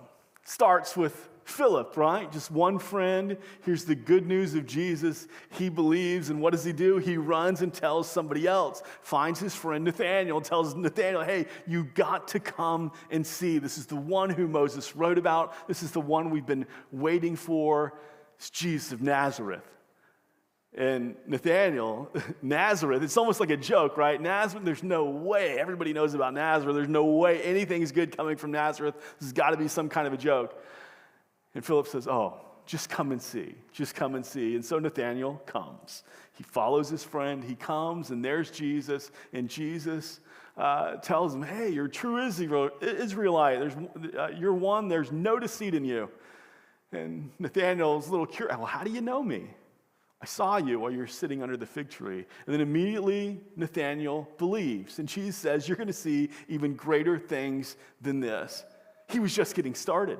starts 0.46 0.98
with 0.98 1.30
Philip, 1.50 1.98
right? 1.98 2.32
Just 2.32 2.52
one 2.52 2.80
friend. 2.80 3.38
Here's 3.64 3.84
the 3.84 3.96
good 3.96 4.26
news 4.26 4.56
of 4.56 4.66
Jesus. 4.66 5.28
He 5.52 5.70
believes, 5.70 6.30
and 6.30 6.42
what 6.42 6.52
does 6.52 6.64
he 6.64 6.72
do? 6.72 6.98
He 6.98 7.18
runs 7.18 7.62
and 7.62 7.74
tells 7.74 8.10
somebody 8.10 8.48
else, 8.48 8.82
finds 9.02 9.40
his 9.40 9.56
friend 9.56 9.84
Nathaniel, 9.84 10.42
tells 10.42 10.76
Nathaniel, 10.76 11.24
hey, 11.24 11.48
you 11.68 11.84
got 11.84 12.28
to 12.30 12.40
come 12.40 12.92
and 13.12 13.26
see. 13.26 13.58
This 13.58 13.78
is 13.78 13.86
the 13.86 13.96
one 13.96 14.30
who 14.30 14.48
Moses 14.48 14.96
wrote 14.96 15.18
about. 15.18 15.68
This 15.68 15.84
is 15.84 15.92
the 15.92 16.02
one 16.02 16.30
we've 16.30 16.46
been 16.46 16.66
waiting 16.92 17.36
for. 17.36 18.00
It's 18.38 18.50
Jesus 18.50 18.92
of 18.92 19.02
Nazareth. 19.02 19.70
And 20.74 21.16
Nathaniel, 21.26 22.12
Nazareth, 22.42 23.02
it's 23.02 23.18
almost 23.18 23.40
like 23.40 23.50
a 23.50 23.58
joke, 23.58 23.98
right? 23.98 24.22
Nazareth, 24.22 24.64
there's 24.64 24.84
no 24.84 25.06
way. 25.06 25.60
Everybody 25.60 25.94
knows 25.94 26.14
about 26.14 26.34
Nazareth. 26.34 26.76
There's 26.76 26.88
no 26.88 27.06
way 27.06 27.42
anything's 27.42 27.92
good 27.92 28.16
coming 28.16 28.38
from 28.38 28.52
Nazareth. 28.52 28.96
This 29.20 29.30
has 29.30 29.34
got 29.34 29.50
to 29.50 29.58
be 29.58 29.68
some 29.68 29.90
kind 29.90 30.06
of 30.06 30.14
a 30.14 30.18
joke. 30.18 30.64
And 31.60 31.66
Philip 31.66 31.88
says, 31.88 32.08
Oh, 32.08 32.36
just 32.66 32.90
come 32.90 33.12
and 33.12 33.22
see. 33.22 33.54
Just 33.74 33.94
come 33.94 34.16
and 34.16 34.26
see. 34.26 34.56
And 34.56 34.64
so 34.64 34.80
Nathaniel 34.80 35.42
comes. 35.46 36.04
He 36.38 36.44
follows 36.46 36.88
his 36.88 37.04
friend. 37.04 37.44
He 37.44 37.54
comes, 37.54 38.12
and 38.12 38.24
there's 38.24 38.50
Jesus. 38.50 39.12
And 39.34 39.50
Jesus 39.50 40.22
uh, 40.56 40.96
tells 41.02 41.36
him, 41.36 41.44
Hey, 41.44 41.68
you're 41.68 41.90
true 41.90 42.26
Israelite. 42.26 43.60
There's, 43.60 43.74
uh, 44.18 44.30
you're 44.40 44.54
one, 44.54 44.88
there's 44.88 45.12
no 45.12 45.38
deceit 45.38 45.74
in 45.74 45.84
you. 45.84 46.10
And 46.94 47.30
Nathaniel's 47.40 48.08
a 48.08 48.12
little 48.12 48.26
curious. 48.26 48.56
Well, 48.56 48.66
how 48.66 48.86
do 48.86 48.92
you 48.92 49.02
know 49.02 49.22
me? 49.22 49.50
I 50.22 50.26
saw 50.28 50.56
you 50.56 50.80
while 50.80 50.92
you 50.92 51.00
were 51.00 51.08
sitting 51.08 51.44
under 51.44 51.58
the 51.58 51.66
fig 51.66 51.90
tree. 51.90 52.26
And 52.46 52.54
then 52.54 52.62
immediately 52.62 53.42
Nathanael 53.58 54.30
believes. 54.38 55.00
And 55.00 55.10
Jesus 55.10 55.36
says, 55.36 55.68
You're 55.68 55.76
going 55.76 55.88
to 55.88 55.94
see 55.94 56.30
even 56.48 56.76
greater 56.76 57.20
things 57.20 57.76
than 58.00 58.22
this. 58.22 58.64
He 59.10 59.20
was 59.20 59.36
just 59.36 59.56
getting 59.56 59.76
started, 59.76 60.20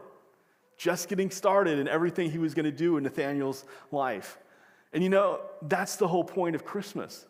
just 0.80 1.10
getting 1.10 1.30
started 1.30 1.78
in 1.78 1.90
everything 1.90 2.32
he 2.32 2.38
was 2.38 2.54
going 2.54 2.66
to 2.66 2.72
do 2.72 2.96
in 2.96 3.04
Nathanael's 3.04 3.66
life. 3.92 4.40
And 4.94 5.04
you 5.04 5.10
know, 5.10 5.42
that's 5.62 5.98
the 5.98 6.08
whole 6.08 6.24
point 6.24 6.56
of 6.56 6.66
Christmas. 6.66 7.26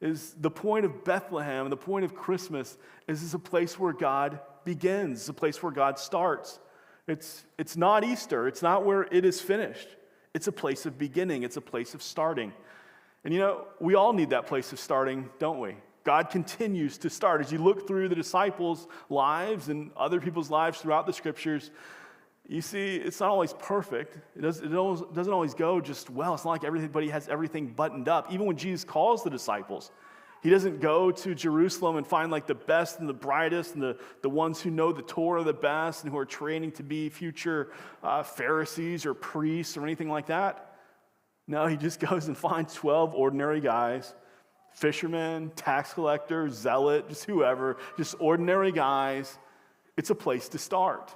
Is 0.00 0.34
the 0.38 0.50
point 0.50 0.84
of 0.84 1.04
Bethlehem 1.04 1.64
and 1.64 1.72
the 1.72 1.76
point 1.76 2.04
of 2.04 2.14
Christmas 2.14 2.76
is 3.06 3.22
it's 3.22 3.34
a 3.34 3.38
place 3.38 3.78
where 3.78 3.92
God 3.92 4.40
begins, 4.64 5.20
it's 5.20 5.28
a 5.28 5.32
place 5.32 5.62
where 5.62 5.72
God 5.72 5.98
starts. 5.98 6.58
It's, 7.06 7.44
it's 7.56 7.76
not 7.76 8.04
Easter, 8.04 8.46
it's 8.46 8.62
not 8.62 8.84
where 8.84 9.08
it 9.10 9.24
is 9.24 9.40
finished. 9.40 9.88
It's 10.34 10.46
a 10.46 10.52
place 10.52 10.84
of 10.84 10.98
beginning, 10.98 11.44
it's 11.44 11.56
a 11.56 11.60
place 11.60 11.94
of 11.94 12.02
starting. 12.02 12.52
And 13.24 13.32
you 13.32 13.40
know, 13.40 13.64
we 13.80 13.94
all 13.94 14.12
need 14.12 14.30
that 14.30 14.46
place 14.46 14.72
of 14.72 14.80
starting, 14.80 15.30
don't 15.38 15.60
we? 15.60 15.76
God 16.04 16.30
continues 16.30 16.98
to 16.98 17.10
start. 17.10 17.40
As 17.40 17.52
you 17.52 17.58
look 17.58 17.86
through 17.86 18.08
the 18.08 18.14
disciples' 18.14 18.86
lives 19.08 19.68
and 19.68 19.90
other 19.96 20.20
people's 20.20 20.50
lives 20.50 20.80
throughout 20.80 21.06
the 21.06 21.12
scriptures, 21.12 21.70
you 22.48 22.62
see, 22.62 22.96
it's 22.96 23.20
not 23.20 23.28
always 23.28 23.52
perfect. 23.52 24.16
It, 24.34 24.40
does, 24.40 24.60
it 24.60 24.70
doesn't 24.70 25.32
always 25.32 25.52
go 25.52 25.82
just 25.82 26.08
well. 26.08 26.32
It's 26.32 26.46
not 26.46 26.52
like 26.52 26.64
everybody 26.64 27.10
has 27.10 27.28
everything 27.28 27.66
buttoned 27.66 28.08
up. 28.08 28.32
Even 28.32 28.46
when 28.46 28.56
Jesus 28.56 28.84
calls 28.84 29.22
the 29.22 29.28
disciples, 29.28 29.90
he 30.42 30.48
doesn't 30.48 30.80
go 30.80 31.10
to 31.10 31.34
Jerusalem 31.34 31.96
and 31.96 32.06
find 32.06 32.32
like 32.32 32.46
the 32.46 32.54
best 32.54 33.00
and 33.00 33.08
the 33.08 33.12
brightest 33.14 33.74
and 33.74 33.82
the, 33.82 33.98
the 34.22 34.30
ones 34.30 34.62
who 34.62 34.70
know 34.70 34.92
the 34.92 35.02
Torah 35.02 35.44
the 35.44 35.52
best 35.52 36.04
and 36.04 36.12
who 36.12 36.18
are 36.18 36.24
training 36.24 36.72
to 36.72 36.82
be 36.82 37.10
future 37.10 37.70
uh, 38.02 38.22
Pharisees 38.22 39.04
or 39.04 39.12
priests 39.12 39.76
or 39.76 39.82
anything 39.82 40.08
like 40.08 40.26
that. 40.26 40.76
No, 41.46 41.66
he 41.66 41.76
just 41.76 42.00
goes 42.08 42.28
and 42.28 42.36
finds 42.36 42.74
12 42.74 43.14
ordinary 43.14 43.60
guys 43.60 44.14
fishermen, 44.72 45.50
tax 45.56 45.92
collectors, 45.92 46.54
zealot, 46.54 47.08
just 47.08 47.24
whoever, 47.24 47.78
just 47.96 48.14
ordinary 48.20 48.70
guys. 48.70 49.36
It's 49.96 50.10
a 50.10 50.14
place 50.14 50.48
to 50.50 50.58
start. 50.58 51.12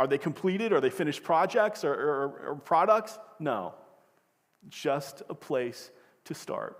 Are 0.00 0.06
they 0.06 0.16
completed? 0.16 0.72
Are 0.72 0.80
they 0.80 0.88
finished 0.88 1.22
projects 1.22 1.84
or, 1.84 1.92
or, 1.92 2.48
or 2.48 2.54
products? 2.54 3.18
No. 3.38 3.74
Just 4.70 5.22
a 5.28 5.34
place 5.34 5.90
to 6.24 6.32
start. 6.32 6.78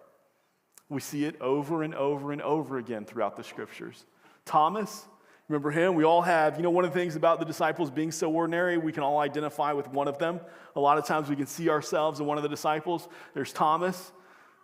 We 0.89 1.03
see 1.03 1.27
it 1.27 1.39
over 1.39 1.83
and 1.83 1.95
over 1.95 2.33
and 2.33 2.41
over 2.41 2.79
again 2.79 3.05
throughout 3.05 3.37
the 3.37 3.45
scriptures. 3.45 4.07
Thomas, 4.47 5.07
remember 5.49 5.71
him? 5.71 5.97
We 5.97 6.05
all 6.05 6.23
have, 6.23 6.57
you 6.57 6.63
know, 6.63 6.71
one 6.71 6.87
of 6.87 6.95
the 6.95 6.99
things 6.99 7.15
about 7.15 7.41
the 7.41 7.45
disciples 7.45 7.91
being 7.91 8.11
so 8.11 8.33
ordinary, 8.33 8.79
we 8.79 8.91
can 8.91 9.03
all 9.03 9.19
identify 9.19 9.75
with 9.75 9.89
one 9.89 10.09
of 10.09 10.17
them. 10.17 10.41
A 10.75 10.81
lot 10.81 10.97
of 10.97 11.05
times 11.05 11.29
we 11.29 11.37
can 11.37 11.47
see 11.47 11.69
ourselves 11.69 12.21
in 12.21 12.27
one 12.27 12.39
of 12.39 12.43
the 12.43 12.49
disciples. 12.49 13.07
There's 13.35 13.53
Thomas. 13.53 14.13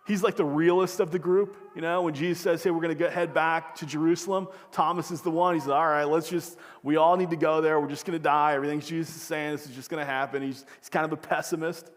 He's 0.07 0.23
like 0.23 0.37
the 0.37 0.45
realist 0.45 1.01
of 1.01 1.11
the 1.11 1.19
group. 1.19 1.57
You 1.75 1.81
know, 1.81 2.03
when 2.03 2.13
Jesus 2.13 2.41
says, 2.41 2.63
hey, 2.63 2.71
we're 2.71 2.81
going 2.81 2.97
to 2.97 3.09
head 3.09 3.33
back 3.33 3.75
to 3.75 3.85
Jerusalem, 3.85 4.47
Thomas 4.71 5.11
is 5.11 5.21
the 5.21 5.29
one. 5.29 5.53
He's 5.53 5.67
like, 5.67 5.77
all 5.77 5.87
right, 5.87 6.05
let's 6.05 6.29
just, 6.29 6.57
we 6.81 6.95
all 6.95 7.17
need 7.17 7.29
to 7.31 7.35
go 7.35 7.59
there. 7.59 7.79
We're 7.79 7.89
just 7.89 8.05
going 8.05 8.17
to 8.17 8.23
die. 8.23 8.55
Everything 8.55 8.79
Jesus 8.79 9.13
is 9.13 9.21
saying, 9.21 9.51
this 9.51 9.65
is 9.65 9.75
just 9.75 9.89
going 9.89 9.99
to 9.99 10.09
happen. 10.09 10.41
He's, 10.41 10.65
he's 10.79 10.89
kind 10.89 11.05
of 11.05 11.11
a 11.11 11.17
pessimist. 11.17 11.91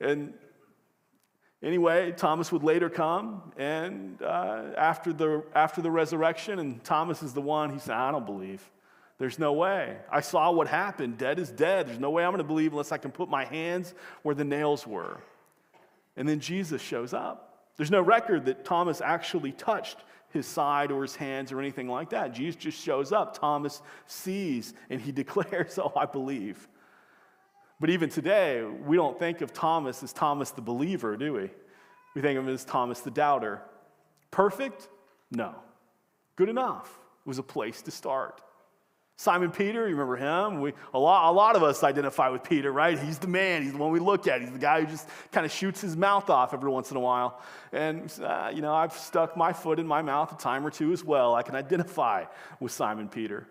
And 0.00 0.32
Anyway, 1.62 2.12
Thomas 2.12 2.52
would 2.52 2.62
later 2.62 2.90
come, 2.90 3.40
and 3.56 4.20
uh, 4.20 4.64
after, 4.76 5.14
the, 5.14 5.42
after 5.54 5.80
the 5.80 5.90
resurrection, 5.90 6.58
and 6.58 6.84
Thomas 6.84 7.22
is 7.22 7.32
the 7.32 7.40
one, 7.40 7.70
he 7.70 7.78
said, 7.78 7.94
I 7.94 8.10
don't 8.10 8.26
believe. 8.26 8.62
There's 9.16 9.38
no 9.38 9.54
way. 9.54 9.96
I 10.12 10.20
saw 10.20 10.50
what 10.50 10.68
happened. 10.68 11.16
Dead 11.16 11.38
is 11.38 11.50
dead. 11.50 11.88
There's 11.88 11.98
no 11.98 12.10
way 12.10 12.22
I'm 12.22 12.32
going 12.32 12.42
to 12.42 12.46
believe 12.46 12.72
unless 12.72 12.92
I 12.92 12.98
can 12.98 13.12
put 13.12 13.30
my 13.30 13.46
hands 13.46 13.94
where 14.22 14.34
the 14.34 14.44
nails 14.44 14.86
were. 14.86 15.20
And 16.16 16.28
then 16.28 16.40
Jesus 16.40 16.80
shows 16.80 17.12
up. 17.12 17.68
There's 17.76 17.90
no 17.90 18.00
record 18.00 18.46
that 18.46 18.64
Thomas 18.64 19.00
actually 19.00 19.52
touched 19.52 19.98
his 20.30 20.46
side 20.46 20.90
or 20.90 21.02
his 21.02 21.16
hands 21.16 21.52
or 21.52 21.60
anything 21.60 21.88
like 21.88 22.10
that. 22.10 22.32
Jesus 22.32 22.56
just 22.56 22.82
shows 22.82 23.12
up. 23.12 23.38
Thomas 23.38 23.82
sees 24.06 24.74
and 24.90 25.00
he 25.00 25.12
declares, 25.22 25.78
Oh, 25.78 25.92
I 25.96 26.06
believe. 26.06 26.68
But 27.80 27.90
even 27.90 28.08
today, 28.08 28.62
we 28.62 28.96
don't 28.96 29.18
think 29.18 29.40
of 29.40 29.52
Thomas 29.52 30.02
as 30.02 30.12
Thomas 30.12 30.50
the 30.50 30.62
believer, 30.62 31.16
do 31.16 31.32
we? 31.32 31.50
We 32.14 32.22
think 32.22 32.38
of 32.38 32.46
him 32.46 32.54
as 32.54 32.64
Thomas 32.64 33.00
the 33.00 33.10
doubter. 33.10 33.60
Perfect? 34.30 34.88
No. 35.30 35.54
Good 36.36 36.48
enough 36.48 36.98
was 37.24 37.38
a 37.38 37.42
place 37.42 37.82
to 37.82 37.90
start. 37.90 38.40
Simon 39.16 39.52
Peter, 39.52 39.88
you 39.88 39.94
remember 39.94 40.16
him? 40.16 40.60
We, 40.60 40.72
a, 40.92 40.98
lot, 40.98 41.30
a 41.30 41.32
lot 41.32 41.54
of 41.54 41.62
us 41.62 41.84
identify 41.84 42.30
with 42.30 42.42
Peter, 42.42 42.72
right? 42.72 42.98
He's 42.98 43.18
the 43.18 43.28
man. 43.28 43.62
He's 43.62 43.70
the 43.70 43.78
one 43.78 43.92
we 43.92 44.00
look 44.00 44.26
at. 44.26 44.40
He's 44.40 44.50
the 44.50 44.58
guy 44.58 44.80
who 44.80 44.86
just 44.86 45.08
kind 45.30 45.46
of 45.46 45.52
shoots 45.52 45.80
his 45.80 45.96
mouth 45.96 46.28
off 46.30 46.52
every 46.52 46.68
once 46.68 46.90
in 46.90 46.96
a 46.96 47.00
while. 47.00 47.40
And, 47.72 48.12
uh, 48.20 48.50
you 48.52 48.60
know, 48.60 48.74
I've 48.74 48.92
stuck 48.92 49.36
my 49.36 49.52
foot 49.52 49.78
in 49.78 49.86
my 49.86 50.02
mouth 50.02 50.32
a 50.32 50.36
time 50.36 50.66
or 50.66 50.70
two 50.70 50.92
as 50.92 51.04
well. 51.04 51.34
I 51.34 51.42
can 51.42 51.54
identify 51.54 52.24
with 52.58 52.72
Simon 52.72 53.08
Peter. 53.08 53.46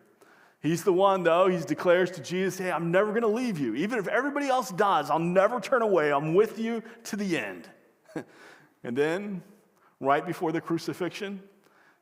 He's 0.60 0.84
the 0.84 0.94
one, 0.94 1.24
though, 1.24 1.48
he 1.48 1.58
declares 1.60 2.12
to 2.12 2.22
Jesus, 2.22 2.58
Hey, 2.58 2.72
I'm 2.72 2.92
never 2.92 3.12
going 3.12 3.22
to 3.24 3.28
leave 3.28 3.58
you. 3.58 3.74
Even 3.76 4.00
if 4.00 4.08
everybody 4.08 4.48
else 4.48 4.70
does, 4.70 5.10
I'll 5.10 5.20
never 5.20 5.62
turn 5.62 5.82
away. 5.82 6.12
I'm 6.12 6.34
with 6.34 6.60
you 6.60 6.84
to 7.06 7.16
the 7.16 7.38
end. 7.38 7.70
and 8.84 8.98
then, 8.98 9.44
right 10.00 10.26
before 10.26 10.52
the 10.52 10.62
crucifixion, 10.62 11.42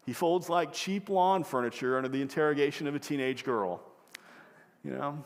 he 0.05 0.13
folds 0.13 0.49
like 0.49 0.73
cheap 0.73 1.09
lawn 1.09 1.43
furniture 1.43 1.97
under 1.97 2.09
the 2.09 2.21
interrogation 2.21 2.87
of 2.87 2.95
a 2.95 2.99
teenage 2.99 3.43
girl. 3.43 3.81
You 4.83 4.91
know? 4.91 5.23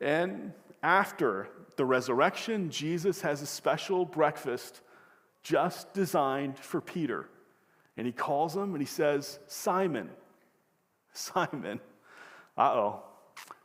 And 0.00 0.52
after 0.82 1.48
the 1.76 1.84
resurrection, 1.84 2.70
Jesus 2.70 3.20
has 3.22 3.40
a 3.42 3.46
special 3.46 4.04
breakfast 4.04 4.82
just 5.42 5.92
designed 5.92 6.58
for 6.58 6.80
Peter. 6.80 7.28
And 7.96 8.06
he 8.06 8.12
calls 8.12 8.54
him 8.54 8.74
and 8.74 8.80
he 8.80 8.86
says, 8.86 9.38
Simon, 9.46 10.10
Simon. 11.12 11.80
Uh 12.56 12.62
oh. 12.62 13.02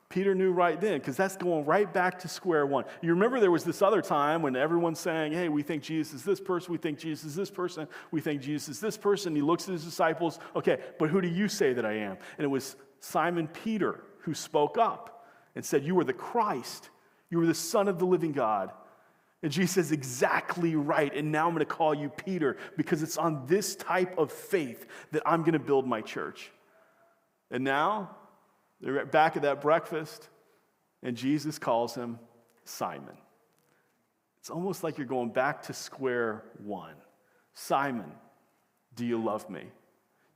Peter 0.09 0.33
knew 0.33 0.51
right 0.51 0.81
then, 0.81 0.97
because 0.97 1.15
that's 1.15 1.37
going 1.37 1.65
right 1.65 1.93
back 1.93 2.17
to 2.19 2.27
square 2.27 2.65
one. 2.65 2.83
You 2.99 3.11
remember 3.11 3.39
there 3.39 3.51
was 3.51 3.63
this 3.63 3.83
other 3.83 4.01
time 4.01 4.41
when 4.41 4.55
everyone's 4.55 4.99
saying, 4.99 5.33
hey, 5.33 5.49
we 5.49 5.61
think 5.61 5.83
Jesus 5.83 6.15
is 6.15 6.23
this 6.23 6.39
person, 6.39 6.71
we 6.71 6.79
think 6.79 6.97
Jesus 6.97 7.25
is 7.25 7.35
this 7.35 7.51
person, 7.51 7.87
we 8.09 8.19
think 8.19 8.41
Jesus 8.41 8.69
is 8.69 8.79
this 8.79 8.97
person. 8.97 9.35
He 9.35 9.43
looks 9.43 9.65
at 9.65 9.73
his 9.73 9.83
disciples, 9.83 10.39
okay, 10.55 10.79
but 10.97 11.09
who 11.09 11.21
do 11.21 11.27
you 11.27 11.47
say 11.47 11.73
that 11.73 11.85
I 11.85 11.93
am? 11.93 12.17
And 12.37 12.45
it 12.45 12.47
was 12.47 12.75
Simon 12.99 13.47
Peter 13.47 14.03
who 14.21 14.33
spoke 14.33 14.79
up 14.79 15.27
and 15.55 15.63
said, 15.63 15.83
You 15.83 15.99
are 15.99 16.03
the 16.03 16.13
Christ, 16.13 16.89
you 17.29 17.39
are 17.41 17.45
the 17.45 17.53
Son 17.53 17.87
of 17.87 17.99
the 17.99 18.05
living 18.05 18.31
God. 18.31 18.71
And 19.43 19.51
Jesus 19.51 19.75
says, 19.75 19.91
Exactly 19.91 20.75
right. 20.75 21.13
And 21.13 21.31
now 21.31 21.47
I'm 21.47 21.53
going 21.53 21.65
to 21.65 21.71
call 21.71 21.93
you 21.93 22.09
Peter 22.09 22.57
because 22.77 23.03
it's 23.03 23.17
on 23.17 23.45
this 23.45 23.75
type 23.75 24.17
of 24.17 24.31
faith 24.31 24.87
that 25.11 25.21
I'm 25.25 25.41
going 25.41 25.53
to 25.53 25.59
build 25.59 25.87
my 25.87 26.01
church. 26.01 26.51
And 27.51 27.63
now 27.63 28.15
they're 28.81 29.05
back 29.05 29.35
at 29.35 29.43
that 29.43 29.61
breakfast, 29.61 30.29
and 31.03 31.15
Jesus 31.15 31.59
calls 31.59 31.95
him 31.95 32.19
Simon. 32.63 33.17
It's 34.39 34.49
almost 34.49 34.83
like 34.83 34.97
you're 34.97 35.07
going 35.07 35.29
back 35.29 35.63
to 35.63 35.73
square 35.73 36.43
one. 36.63 36.95
Simon, 37.53 38.11
do 38.95 39.05
you 39.05 39.21
love 39.21 39.49
me? 39.49 39.63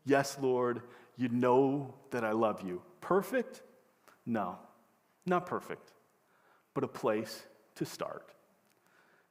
Yes, 0.05 0.37
Lord, 0.41 0.81
you 1.15 1.29
know 1.29 1.93
that 2.11 2.23
I 2.23 2.31
love 2.31 2.61
you. 2.61 2.81
Perfect? 2.99 3.61
No, 4.25 4.57
not 5.25 5.45
perfect, 5.45 5.91
but 6.73 6.83
a 6.83 6.87
place 6.87 7.43
to 7.75 7.85
start. 7.85 8.33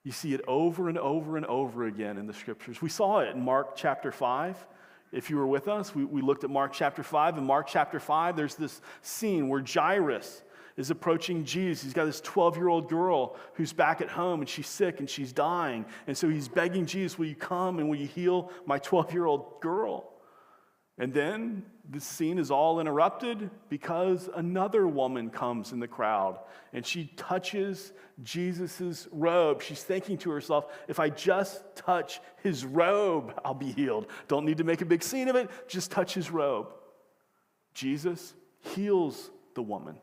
You 0.05 0.13
see 0.13 0.35
it 0.35 0.41
over 0.49 0.89
and 0.89 0.99
over 0.99 1.37
and 1.37 1.47
over 1.47 1.85
again 1.85 2.19
in 2.19 2.27
the 2.27 2.35
scriptures. 2.35 2.83
We 2.83 2.89
saw 2.89 3.21
it 3.21 3.35
in 3.35 3.45
Mark 3.45 3.77
chapter 3.77 4.11
5. 4.11 4.67
If 5.13 5.29
you 5.29 5.37
were 5.37 5.47
with 5.47 5.69
us, 5.69 5.95
we, 5.95 6.05
we 6.05 6.23
looked 6.23 6.43
at 6.43 6.51
Mark 6.51 6.73
chapter 6.73 7.03
5. 7.03 7.39
In 7.39 7.45
Mark 7.45 7.67
chapter 7.67 8.01
5, 8.01 8.35
there's 8.35 8.55
this 8.55 8.81
scene 9.03 9.49
where 9.49 9.63
Jairus 9.63 10.43
is 10.77 10.91
approaching 10.91 11.45
Jesus. 11.45 11.85
He's 11.85 11.93
got 11.93 12.07
this 12.07 12.21
12 12.23 12.57
year 12.57 12.69
old 12.69 12.89
girl 12.89 13.37
who's 13.55 13.73
back 13.73 14.01
at 14.01 14.09
home 14.09 14.41
and 14.41 14.49
she's 14.49 14.69
sick 14.69 15.01
and 15.01 15.09
she's 15.09 15.33
dying. 15.33 15.85
And 16.07 16.17
so 16.17 16.29
he's 16.29 16.49
begging 16.49 16.87
Jesus, 16.87 17.19
Will 17.19 17.27
you 17.27 17.35
come 17.35 17.79
and 17.79 17.89
will 17.89 17.99
you 17.99 18.07
heal 18.07 18.51
my 18.65 18.79
12 18.79 19.13
year 19.13 19.27
old 19.27 19.61
girl? 19.61 20.12
And 21.03 21.13
then 21.13 21.65
the 21.91 21.99
scene 21.99 22.39
is 22.39 22.53
all 22.53 22.79
interrupted 22.79 23.51
because 23.69 24.31
another 24.37 24.87
woman 24.87 25.31
comes 25.31 25.73
in 25.73 25.81
the 25.81 25.89
crowd 25.89 26.39
and 26.73 26.87
she 26.87 27.11
touches 27.17 27.93
Jesus' 28.23 29.09
robe. 29.11 29.63
She's 29.63 29.83
thinking 29.83 30.17
to 30.19 30.31
herself, 30.31 30.67
if 30.87 31.01
I 31.01 31.09
just 31.09 31.75
touch 31.75 32.21
his 32.45 32.65
robe, 32.65 33.35
I'll 33.45 33.53
be 33.53 33.73
healed. 33.73 34.07
Don't 34.29 34.45
need 34.45 34.59
to 34.59 34.65
make 34.65 34.81
a 34.81 34.85
big 34.85 35.03
scene 35.03 35.27
of 35.27 35.35
it, 35.35 35.51
just 35.67 35.91
touch 35.91 36.15
his 36.15 36.31
robe. 36.31 36.69
Jesus 37.75 38.35
heals 38.61 39.33
the 39.55 39.63
woman. 39.63 39.97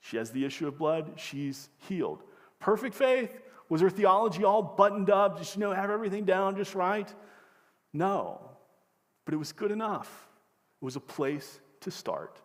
She 0.00 0.18
has 0.18 0.32
the 0.32 0.44
issue 0.44 0.68
of 0.68 0.76
blood, 0.76 1.12
she's 1.16 1.70
healed. 1.88 2.22
Perfect 2.58 2.94
faith? 2.94 3.40
Was 3.70 3.80
her 3.80 3.88
theology 3.88 4.44
all 4.44 4.60
buttoned 4.60 5.08
up? 5.08 5.38
Did 5.38 5.46
she 5.46 5.60
know 5.60 5.72
have 5.72 5.88
everything 5.88 6.26
down 6.26 6.56
just 6.56 6.74
right? 6.74 7.10
No. 7.94 8.49
But 9.24 9.34
it 9.34 9.36
was 9.36 9.52
good 9.52 9.70
enough. 9.70 10.28
It 10.80 10.84
was 10.84 10.96
a 10.96 11.00
place 11.00 11.60
to 11.80 11.90
start. 11.90 12.40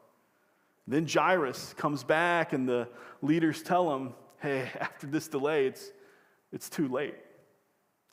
Then 0.88 1.08
Jairus 1.08 1.74
comes 1.74 2.04
back, 2.04 2.54
and 2.54 2.68
the 2.68 2.88
leaders 3.22 3.64
tell 3.64 3.94
him, 3.96 4.14
Hey, 4.40 4.70
after 4.80 5.08
this 5.08 5.28
delay, 5.28 5.68
it's, 5.68 5.92
it's 6.52 6.70
too 6.70 6.88
late. 6.88 7.16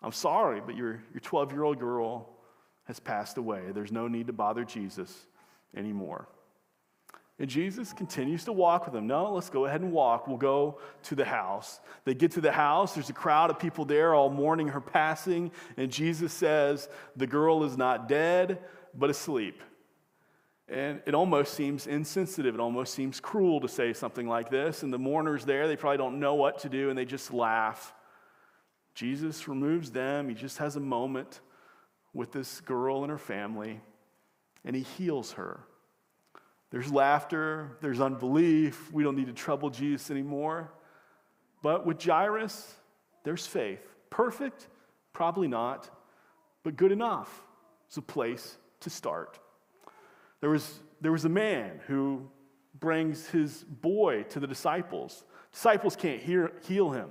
I'm 0.03 0.13
sorry, 0.13 0.61
but 0.61 0.77
your 0.77 1.03
12 1.21 1.53
year 1.53 1.63
old 1.63 1.79
girl 1.79 2.29
has 2.85 2.99
passed 2.99 3.39
away. 3.39 3.63
There's 3.73 3.93
no 3.93 4.09
need 4.09 4.27
to 4.27 4.33
bother 4.33 4.65
Jesus 4.65 5.27
anymore. 5.77 6.29
And 7.43 7.51
Jesus 7.51 7.93
continues 7.93 8.45
to 8.45 8.53
walk 8.53 8.85
with 8.85 8.95
them. 8.95 9.09
No, 9.09 9.33
let's 9.33 9.51
go 9.51 9.67
ahead 9.67 9.81
and 9.81 9.91
walk. 9.91 10.29
We'll 10.29 10.37
go 10.37 10.79
to 11.03 11.17
the 11.17 11.25
house. 11.25 11.81
They 12.05 12.15
get 12.15 12.31
to 12.33 12.41
the 12.41 12.53
house. 12.53 12.95
There's 12.95 13.11
a 13.11 13.13
crowd 13.13 13.51
of 13.51 13.59
people 13.59 13.85
there 13.85 14.15
all 14.15 14.31
mourning 14.31 14.69
her 14.69 14.81
passing. 14.81 15.51
And 15.77 15.91
Jesus 15.91 16.33
says, 16.33 16.89
The 17.17 17.27
girl 17.27 17.65
is 17.65 17.77
not 17.77 18.07
dead, 18.07 18.61
but 18.95 19.11
asleep. 19.11 19.61
And 20.69 21.03
it 21.05 21.17
almost 21.17 21.55
seems 21.55 21.89
insensitive. 21.89 22.55
It 22.55 22.61
almost 22.61 22.95
seems 22.95 23.19
cruel 23.19 23.61
to 23.63 23.69
say 23.69 23.93
something 23.93 24.29
like 24.29 24.49
this. 24.49 24.85
And 24.85 24.93
the 24.93 24.99
mourners 25.01 25.45
there, 25.45 25.67
they 25.67 25.75
probably 25.75 25.99
don't 25.99 26.21
know 26.21 26.37
what 26.37 26.61
to 26.61 26.69
do 26.69 26.91
and 26.91 26.97
they 26.97 27.05
just 27.05 27.33
laugh. 27.33 27.93
Jesus 28.95 29.49
removes 29.49 29.91
them. 29.91 30.29
He 30.29 30.37
just 30.37 30.59
has 30.59 30.77
a 30.77 30.81
moment 30.81 31.41
with 32.15 32.31
this 32.31 32.61
girl 32.61 33.03
and 33.03 33.11
her 33.11 33.19
family, 33.19 33.81
and 34.65 34.77
he 34.77 34.83
heals 34.83 35.33
her. 35.33 35.65
There's 36.73 36.91
laughter, 36.91 37.77
there's 37.83 38.01
unbelief. 38.01 38.91
We 38.93 39.03
don't 39.05 39.15
need 39.15 39.27
to 39.27 39.35
trouble 39.35 39.69
Jesus 39.69 40.11
anymore. 40.11 40.73
But 41.63 41.87
with 41.87 42.03
Jairus, 42.03 42.75
there's 43.25 43.47
faith. 43.47 43.87
Perfect? 44.09 44.67
Probably 45.13 45.49
not, 45.49 45.91
but 46.65 46.77
good 46.77 46.91
enough. 46.91 47.45
It's 47.87 47.99
a 47.99 48.03
place 48.03 48.57
to 48.81 48.91
start. 48.91 49.39
There 50.41 50.49
was, 50.49 50.81
there 51.03 51.13
was 51.13 51.27
a 51.27 51.29
man 51.29 51.79
who 51.87 52.27
brings 52.81 53.29
his 53.29 53.65
boy 53.65 54.23
to 54.31 54.41
the 54.41 54.47
disciples. 54.47 55.25
Disciples 55.53 55.95
can't 55.95 56.23
hear, 56.23 56.53
heal 56.67 56.91
him. 56.91 57.11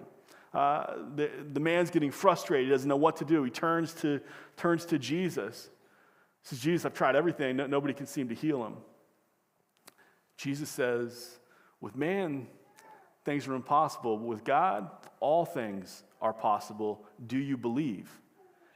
Uh, 0.56 0.96
the, 1.16 1.30
the 1.54 1.60
man's 1.60 1.92
getting 1.92 2.10
frustrated, 2.10 2.66
he 2.66 2.72
doesn't 2.72 2.90
know 2.90 2.98
what 2.98 3.18
to 3.18 3.26
do. 3.26 3.44
He 3.44 3.52
turns 3.52 3.94
to, 4.02 4.20
turns 4.58 4.86
to 4.86 4.98
Jesus. 4.98 5.70
He 6.42 6.50
says, 6.50 6.60
Jesus, 6.60 6.86
I've 6.86 6.96
tried 6.96 7.16
everything, 7.16 7.58
no, 7.58 7.68
nobody 7.68 7.94
can 7.94 8.08
seem 8.08 8.28
to 8.30 8.36
heal 8.36 8.66
him. 8.66 8.78
Jesus 10.42 10.70
says, 10.70 11.38
with 11.82 11.96
man, 11.96 12.48
things 13.26 13.48
are 13.48 13.54
impossible, 13.54 14.18
but 14.18 14.26
with 14.26 14.44
God, 14.44 14.90
all 15.20 15.46
things 15.46 16.04
are 16.20 16.34
possible. 16.34 17.06
Do 17.28 17.38
you 17.38 17.58
believe? 17.58 18.10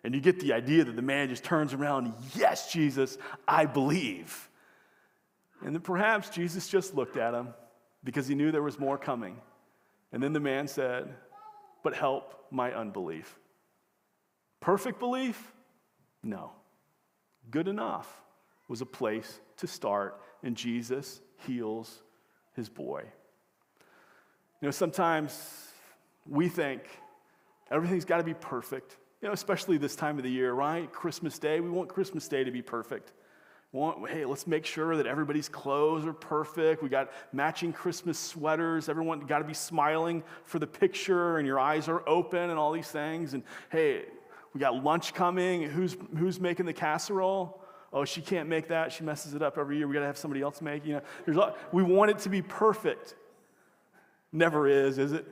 And 0.03 0.13
you 0.13 0.22
get 0.22 0.39
the 0.39 0.53
idea 0.53 0.84
that 0.84 0.95
the 0.95 1.01
man 1.01 1.30
just 1.30 1.43
turns 1.43 1.74
around, 1.74 2.13
yes, 2.36 2.72
Jesus, 2.72 3.18
I 3.47 3.66
believe. 3.66 4.47
And 5.61 5.74
then 5.74 5.82
perhaps 5.82 6.30
Jesus 6.30 6.68
just 6.68 6.93
looked 6.93 7.18
at 7.18 7.34
him 7.34 7.49
because 8.03 8.28
he 8.28 8.36
knew 8.36 8.51
there 8.51 8.61
was 8.61 8.78
more 8.78 8.99
coming. 8.99 9.38
And 10.11 10.22
then 10.22 10.34
the 10.34 10.39
man 10.39 10.68
said, 10.68 11.16
But 11.82 11.95
help 11.95 12.45
my 12.51 12.72
unbelief. 12.74 13.39
Perfect 14.59 14.99
belief? 14.99 15.51
No. 16.22 16.51
Good 17.49 17.68
enough 17.68 18.22
was 18.68 18.82
a 18.82 18.86
place 18.86 19.39
to 19.57 19.66
start, 19.68 20.22
and 20.46 20.56
Jesus 20.56 21.20
heals 21.46 22.04
his 22.56 22.70
boy. 22.70 23.04
You 24.62 24.68
know, 24.68 24.72
sometimes 24.72 25.68
we 26.30 26.48
think 26.48 26.84
everything's 27.70 28.06
got 28.06 28.18
to 28.18 28.24
be 28.24 28.36
perfect, 28.36 28.96
you 29.22 29.28
know, 29.28 29.34
especially 29.34 29.78
this 29.78 29.96
time 29.96 30.18
of 30.18 30.24
the 30.24 30.32
year, 30.32 30.54
right? 30.54 30.89
Christmas 30.93 31.38
Day, 31.38 31.60
we 31.60 31.70
want 31.70 31.89
Christmas 31.89 32.28
Day 32.28 32.43
to 32.43 32.52
be 32.52 32.62
perfect. 32.62 33.12
Want, 33.72 34.10
hey, 34.10 34.24
let's 34.24 34.48
make 34.48 34.66
sure 34.66 34.96
that 34.96 35.06
everybody's 35.06 35.50
clothes 35.50 36.06
are 36.06 36.14
perfect. 36.14 36.82
We 36.82 36.88
got 36.88 37.12
matching 37.34 37.74
Christmas 37.74 38.18
sweaters. 38.18 38.88
Everyone 38.88 39.20
got 39.22 39.39
to 39.39 39.43
be 39.46 39.54
smiling 39.54 40.24
for 40.46 40.60
the 40.60 40.68
picture, 40.68 41.39
and 41.39 41.46
your 41.46 41.60
eyes 41.60 41.89
are 41.89 42.08
open, 42.08 42.52
and 42.52 42.58
all 42.58 42.72
these 42.72 42.88
things. 42.88 43.34
And 43.34 43.43
hey, 43.70 44.06
we 44.54 44.62
got 44.62 44.82
lunch 44.82 45.14
coming. 45.14 45.64
Who's 45.64 45.98
who's 46.18 46.39
making 46.39 46.68
the 46.68 46.74
casserole? 46.74 47.64
Oh, 47.94 48.06
she 48.06 48.22
can't 48.22 48.50
make 48.50 48.68
that. 48.70 48.92
She 48.92 49.04
messes 49.04 49.34
it 49.34 49.42
up 49.42 49.58
every 49.58 49.78
year. 49.78 49.88
We 49.88 49.94
got 49.94 50.02
to 50.02 50.06
have 50.06 50.18
somebody 50.18 50.42
else 50.42 50.62
make. 50.62 50.86
It, 50.86 51.04
you 51.26 51.34
know, 51.34 51.54
we 51.72 51.84
want 51.84 52.12
it 52.12 52.20
to 52.20 52.30
be 52.30 52.42
perfect. 52.42 53.16
Never 54.32 54.68
is, 54.68 54.98
is 54.98 55.14
it? 55.14 55.26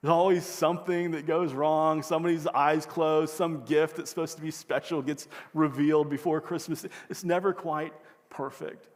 There's 0.00 0.10
always 0.10 0.44
something 0.44 1.12
that 1.12 1.26
goes 1.26 1.52
wrong. 1.52 2.02
Somebody's 2.02 2.46
eyes 2.48 2.86
closed. 2.86 3.34
Some 3.34 3.64
gift 3.64 3.96
that's 3.96 4.10
supposed 4.10 4.36
to 4.36 4.42
be 4.42 4.50
special 4.50 5.00
gets 5.00 5.28
revealed 5.54 6.10
before 6.10 6.40
Christmas. 6.40 6.84
It's 7.08 7.22
never 7.22 7.52
quite 7.52 7.92
perfect. 8.28 8.88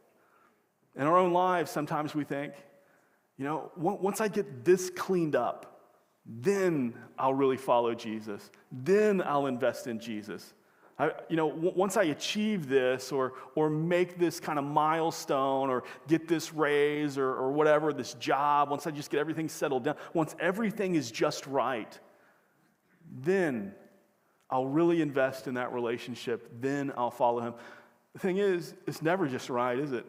In 0.95 1.03
our 1.03 1.17
own 1.17 1.31
lives, 1.31 1.71
sometimes 1.71 2.13
we 2.13 2.23
think, 2.25 2.53
you 3.37 3.45
know, 3.45 3.71
once 3.77 4.19
I 4.19 4.27
get 4.27 4.65
this 4.65 4.89
cleaned 4.89 5.35
up, 5.35 5.81
then 6.25 6.93
I'll 7.17 7.33
really 7.33 7.55
follow 7.55 7.93
Jesus. 7.93 8.51
Then 8.71 9.21
I'll 9.21 9.45
invest 9.45 9.87
in 9.87 9.99
Jesus. 9.99 10.53
I, 10.99 11.11
you 11.29 11.35
know, 11.35 11.49
w- 11.49 11.73
once 11.75 11.95
I 11.95 12.05
achieve 12.05 12.67
this 12.67 13.11
or, 13.11 13.33
or 13.55 13.69
make 13.69 14.17
this 14.17 14.39
kind 14.39 14.57
of 14.57 14.65
milestone 14.65 15.69
or 15.69 15.83
get 16.07 16.27
this 16.27 16.53
raise 16.53 17.17
or, 17.17 17.29
or 17.29 17.51
whatever, 17.51 17.93
this 17.93 18.15
job, 18.15 18.69
once 18.69 18.87
I 18.87 18.91
just 18.91 19.11
get 19.11 19.19
everything 19.19 19.47
settled 19.47 19.83
down, 19.83 19.95
once 20.13 20.35
everything 20.39 20.95
is 20.95 21.11
just 21.11 21.45
right, 21.45 21.99
then 23.21 23.73
I'll 24.49 24.65
really 24.65 25.01
invest 25.01 25.47
in 25.47 25.53
that 25.55 25.71
relationship. 25.71 26.49
Then 26.59 26.91
I'll 26.97 27.11
follow 27.11 27.41
him. 27.41 27.53
The 28.13 28.19
thing 28.19 28.37
is, 28.37 28.73
it's 28.87 29.01
never 29.01 29.27
just 29.27 29.49
right, 29.49 29.77
is 29.77 29.91
it? 29.91 30.05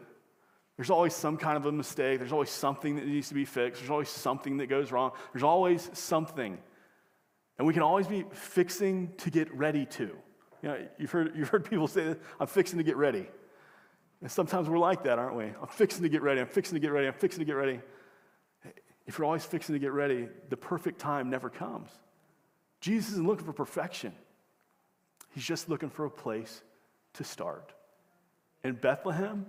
There's 0.77 0.91
always 0.91 1.13
some 1.13 1.37
kind 1.37 1.57
of 1.57 1.67
a 1.67 1.73
mistake. 1.73 2.21
There's 2.21 2.33
always 2.33 2.51
something 2.51 2.97
that 2.97 3.07
needs 3.07 3.29
to 3.29 3.35
be 3.35 3.45
fixed. 3.45 3.83
There's 3.83 3.91
always 3.91 4.09
something 4.09 4.59
that 4.59 4.69
goes 4.69 4.93
wrong. 4.93 5.11
There's 5.33 5.43
always 5.43 5.91
something. 5.93 6.57
And 7.59 7.67
we 7.67 7.75
can 7.75 7.83
always 7.83 8.07
be 8.07 8.25
fixing 8.31 9.13
to 9.19 9.31
get 9.31 9.53
ready 9.53 9.85
to. 9.87 10.17
You 10.63 10.69
know, 10.69 10.89
you've 10.99 11.11
heard, 11.11 11.33
you've 11.37 11.49
heard 11.49 11.65
people 11.65 11.89
say, 11.89 12.17
I'm 12.41 12.47
fixing 12.47 12.79
to 12.79 12.85
get 12.85 12.97
ready. 12.97 13.27
And 14.21 14.31
sometimes 14.31 14.69
we're 14.69 14.79
like 14.79 15.05
that, 15.05 15.19
aren't 15.19 15.37
we? 15.37 15.45
I'm 15.45 15.69
fixing 15.71 16.03
to 16.03 16.09
get 16.09 16.23
ready. 16.23 16.41
I'm 16.41 16.49
fixing 16.49 16.75
to 16.75 16.81
get 16.81 16.93
ready. 16.93 17.07
I'm 17.07 17.15
fixing 17.15 17.39
to 17.39 17.45
get 17.45 17.53
ready. 17.53 17.81
If 19.07 19.19
you're 19.19 19.25
always 19.25 19.45
fixing 19.45 19.75
to 19.75 19.79
get 19.79 19.93
ready, 19.93 20.29
the 20.49 20.57
perfect 20.57 20.99
time 20.99 21.31
never 21.31 21.49
comes. 21.49 21.91
Jesus 22.81 23.13
isn't 23.13 23.27
looking 23.27 23.47
for 23.47 23.53
perfection, 23.53 24.13
He's 25.35 25.45
just 25.45 25.69
looking 25.69 25.91
for 25.91 26.05
a 26.05 26.11
place 26.11 26.63
to 27.15 27.25
start. 27.25 27.73
And 28.65 28.81
Bethlehem 28.81 29.47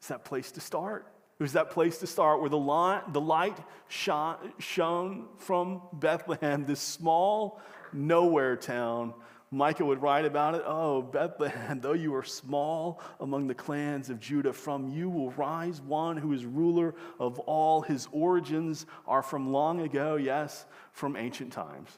is 0.00 0.08
that 0.08 0.24
place 0.24 0.52
to 0.52 0.60
start. 0.60 1.06
It 1.38 1.42
was 1.42 1.52
that 1.52 1.70
place 1.70 1.98
to 1.98 2.06
start 2.06 2.40
where 2.40 2.50
the 2.50 2.58
light, 2.58 3.12
the 3.12 3.20
light 3.20 3.56
shone 3.88 5.26
from 5.36 5.82
Bethlehem, 5.92 6.64
this 6.64 6.80
small 6.80 7.60
nowhere 7.92 8.56
town 8.56 9.14
Micah 9.50 9.84
would 9.84 10.02
write 10.02 10.24
about 10.24 10.54
it 10.54 10.62
Oh, 10.66 11.02
Bethlehem, 11.02 11.80
though 11.80 11.94
you 11.94 12.14
are 12.14 12.22
small 12.22 13.00
among 13.20 13.46
the 13.46 13.54
clans 13.54 14.10
of 14.10 14.20
Judah, 14.20 14.52
from 14.52 14.88
you 14.88 15.08
will 15.08 15.30
rise 15.30 15.80
one 15.80 16.16
who 16.16 16.32
is 16.32 16.44
ruler 16.44 16.94
of 17.18 17.38
all. 17.40 17.80
His 17.80 18.08
origins 18.12 18.86
are 19.06 19.22
from 19.22 19.52
long 19.52 19.80
ago, 19.80 20.16
yes, 20.16 20.66
from 20.92 21.16
ancient 21.16 21.52
times. 21.52 21.90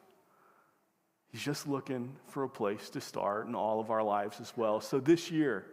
He's 1.33 1.43
just 1.43 1.67
looking 1.67 2.17
for 2.27 2.43
a 2.43 2.49
place 2.49 2.91
to 2.91 3.01
start 3.01 3.47
in 3.47 3.55
all 3.55 3.81
of 3.81 3.91
our 3.91 4.03
lives 4.03 4.41
as 4.41 4.53
well. 4.57 4.81
So 4.81 4.99
this 4.99 5.31
year, 5.31 5.67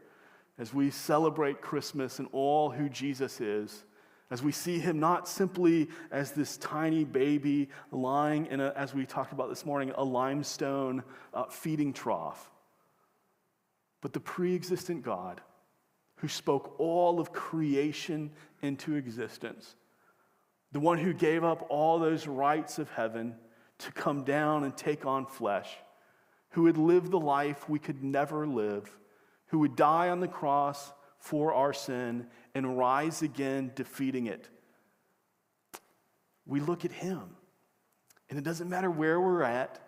as 0.59 0.73
we 0.73 0.91
celebrate 0.91 1.61
Christmas 1.61 2.19
and 2.19 2.27
all 2.31 2.69
who 2.69 2.89
Jesus 2.89 3.41
is, 3.41 3.83
as 4.29 4.43
we 4.43 4.51
see 4.51 4.79
him 4.79 4.99
not 4.99 5.27
simply 5.27 5.87
as 6.11 6.31
this 6.31 6.57
tiny 6.57 7.05
baby 7.05 7.69
lying 7.91 8.47
in 8.47 8.59
a, 8.59 8.73
as 8.75 8.93
we 8.93 9.05
talked 9.05 9.31
about 9.31 9.49
this 9.49 9.65
morning, 9.65 9.91
a 9.95 10.03
limestone 10.03 11.03
uh, 11.33 11.45
feeding 11.45 11.93
trough, 11.93 12.51
but 14.01 14.13
the 14.13 14.19
pre 14.19 14.53
existent 14.53 15.03
God 15.03 15.41
who 16.17 16.27
spoke 16.27 16.75
all 16.79 17.19
of 17.19 17.31
creation 17.31 18.31
into 18.61 18.95
existence, 18.95 19.75
the 20.71 20.79
one 20.79 20.97
who 20.97 21.13
gave 21.13 21.43
up 21.43 21.65
all 21.69 21.99
those 21.99 22.27
rights 22.27 22.79
of 22.79 22.89
heaven 22.89 23.35
to 23.77 23.91
come 23.91 24.23
down 24.23 24.63
and 24.63 24.75
take 24.75 25.05
on 25.05 25.25
flesh, 25.25 25.69
who 26.49 26.63
would 26.63 26.77
live 26.77 27.11
the 27.11 27.19
life 27.19 27.69
we 27.69 27.79
could 27.79 28.03
never 28.03 28.45
live, 28.47 28.97
who 29.47 29.59
would 29.59 29.75
die 29.75 30.09
on 30.09 30.19
the 30.19 30.27
cross 30.27 30.91
for 31.19 31.53
our 31.53 31.73
sin 31.73 32.27
and 32.55 32.77
rise 32.77 33.21
again, 33.21 33.71
defeating 33.75 34.27
it. 34.27 34.49
We 36.45 36.59
look 36.59 36.85
at 36.85 36.91
him, 36.91 37.23
and 38.29 38.39
it 38.39 38.43
doesn't 38.43 38.69
matter 38.69 38.89
where 38.89 39.19
we're 39.19 39.43
at. 39.43 39.79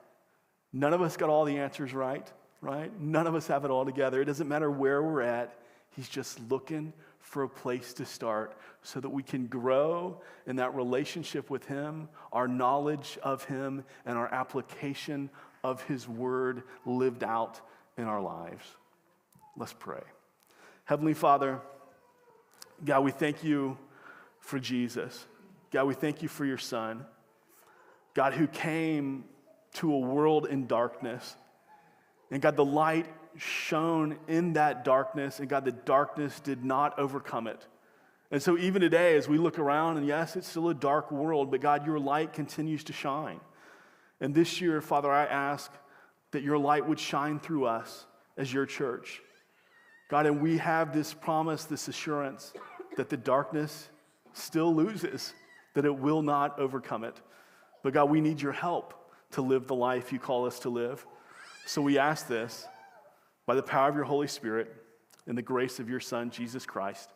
None 0.74 0.94
of 0.94 1.02
us 1.02 1.18
got 1.18 1.30
all 1.30 1.46
the 1.46 1.58
answers 1.58 1.94
right, 1.94 2.32
right? 2.62 2.92
None 3.00 3.28
of 3.28 3.36
us 3.36 3.48
have 3.48 3.66
it 3.66 3.72
all 3.72 3.86
together. 3.86 4.22
It 4.22 4.26
doesn't 4.26 4.48
matter 4.48 4.70
where 4.70 5.02
we're 5.02 5.22
at. 5.22 5.58
He's 5.96 6.10
just 6.10 6.40
looking 6.50 6.94
for 7.20 7.44
a 7.44 7.50
place 7.50 7.94
to 7.94 8.06
start 8.06 8.58
so 8.82 9.00
that 9.00 9.10
we 9.10 9.24
can 9.24 9.48
grow 9.48 10.22
in 10.48 10.58
that 10.58 10.76
relationship 10.76 11.50
with 11.50 11.66
Him, 11.66 12.10
our 12.32 12.48
knowledge 12.48 13.18
of 13.24 13.44
Him, 13.46 13.84
and 14.06 14.18
our 14.18 14.32
application 14.34 15.30
of 15.64 15.82
His 15.84 16.08
Word 16.08 16.64
lived 16.86 17.24
out 17.24 17.60
in 17.98 18.06
our 18.06 18.22
lives. 18.22 18.66
Let's 19.58 19.74
pray. 19.74 20.02
Heavenly 20.90 21.14
Father, 21.14 21.60
God, 22.84 23.04
we 23.04 23.12
thank 23.12 23.44
you 23.44 23.78
for 24.40 24.58
Jesus. 24.58 25.28
God, 25.70 25.84
we 25.84 25.94
thank 25.94 26.24
you 26.24 26.28
for 26.28 26.46
your 26.46 26.58
Son. 26.58 27.06
God, 28.16 28.34
who 28.34 28.48
came 28.48 29.26
to 29.74 29.94
a 29.94 30.00
world 30.00 30.48
in 30.48 30.66
darkness. 30.66 31.36
And 32.32 32.42
God, 32.42 32.56
the 32.56 32.66
light 32.66 33.06
shone 33.38 34.18
in 34.28 34.54
that 34.54 34.84
darkness, 34.84 35.40
and 35.40 35.48
God, 35.48 35.64
the 35.64 35.74
darkness 35.74 36.40
did 36.40 36.66
not 36.66 36.98
overcome 36.98 37.46
it. 37.46 37.68
And 38.32 38.42
so, 38.42 38.58
even 38.58 38.82
today, 38.82 39.16
as 39.16 39.30
we 39.30 39.38
look 39.38 39.60
around, 39.60 39.98
and 39.98 40.08
yes, 40.08 40.36
it's 40.36 40.48
still 40.48 40.70
a 40.70 40.74
dark 40.74 41.12
world, 41.12 41.52
but 41.52 41.62
God, 41.62 41.86
your 41.86 42.00
light 42.00 42.34
continues 42.34 42.84
to 42.86 42.94
shine. 42.94 43.40
And 44.20 44.34
this 44.34 44.60
year, 44.60 44.82
Father, 44.82 45.12
I 45.12 45.26
ask 45.26 45.72
that 46.32 46.42
your 46.42 46.58
light 46.58 46.88
would 46.88 47.00
shine 47.00 47.40
through 47.40 47.66
us 47.66 48.08
as 48.38 48.52
your 48.52 48.66
church. 48.66 49.22
God, 50.10 50.26
and 50.26 50.42
we 50.42 50.58
have 50.58 50.94
this 50.94 51.14
promise, 51.14 51.66
this 51.66 51.88
assurance 51.88 52.52
that 52.98 53.10
the 53.10 53.18
darkness 53.18 53.90
still 54.34 54.76
loses, 54.76 55.34
that 55.76 55.86
it 55.86 55.96
will 55.96 56.22
not 56.22 56.60
overcome 56.60 57.04
it. 57.04 57.16
But 57.84 57.94
God, 57.94 58.10
we 58.10 58.20
need 58.20 58.42
your 58.42 58.52
help 58.52 58.94
to 59.32 59.42
live 59.42 59.68
the 59.68 59.76
life 59.76 60.12
you 60.12 60.20
call 60.20 60.46
us 60.46 60.60
to 60.60 60.70
live. 60.70 61.06
So 61.66 61.82
we 61.82 62.00
ask 62.00 62.28
this 62.28 62.68
by 63.46 63.56
the 63.56 63.64
power 63.64 63.88
of 63.88 63.96
your 63.96 64.04
Holy 64.04 64.28
Spirit 64.28 64.76
and 65.28 65.38
the 65.38 65.44
grace 65.44 65.80
of 65.80 65.90
your 65.90 66.00
Son, 66.00 66.32
Jesus 66.32 66.66
Christ. 66.66 67.10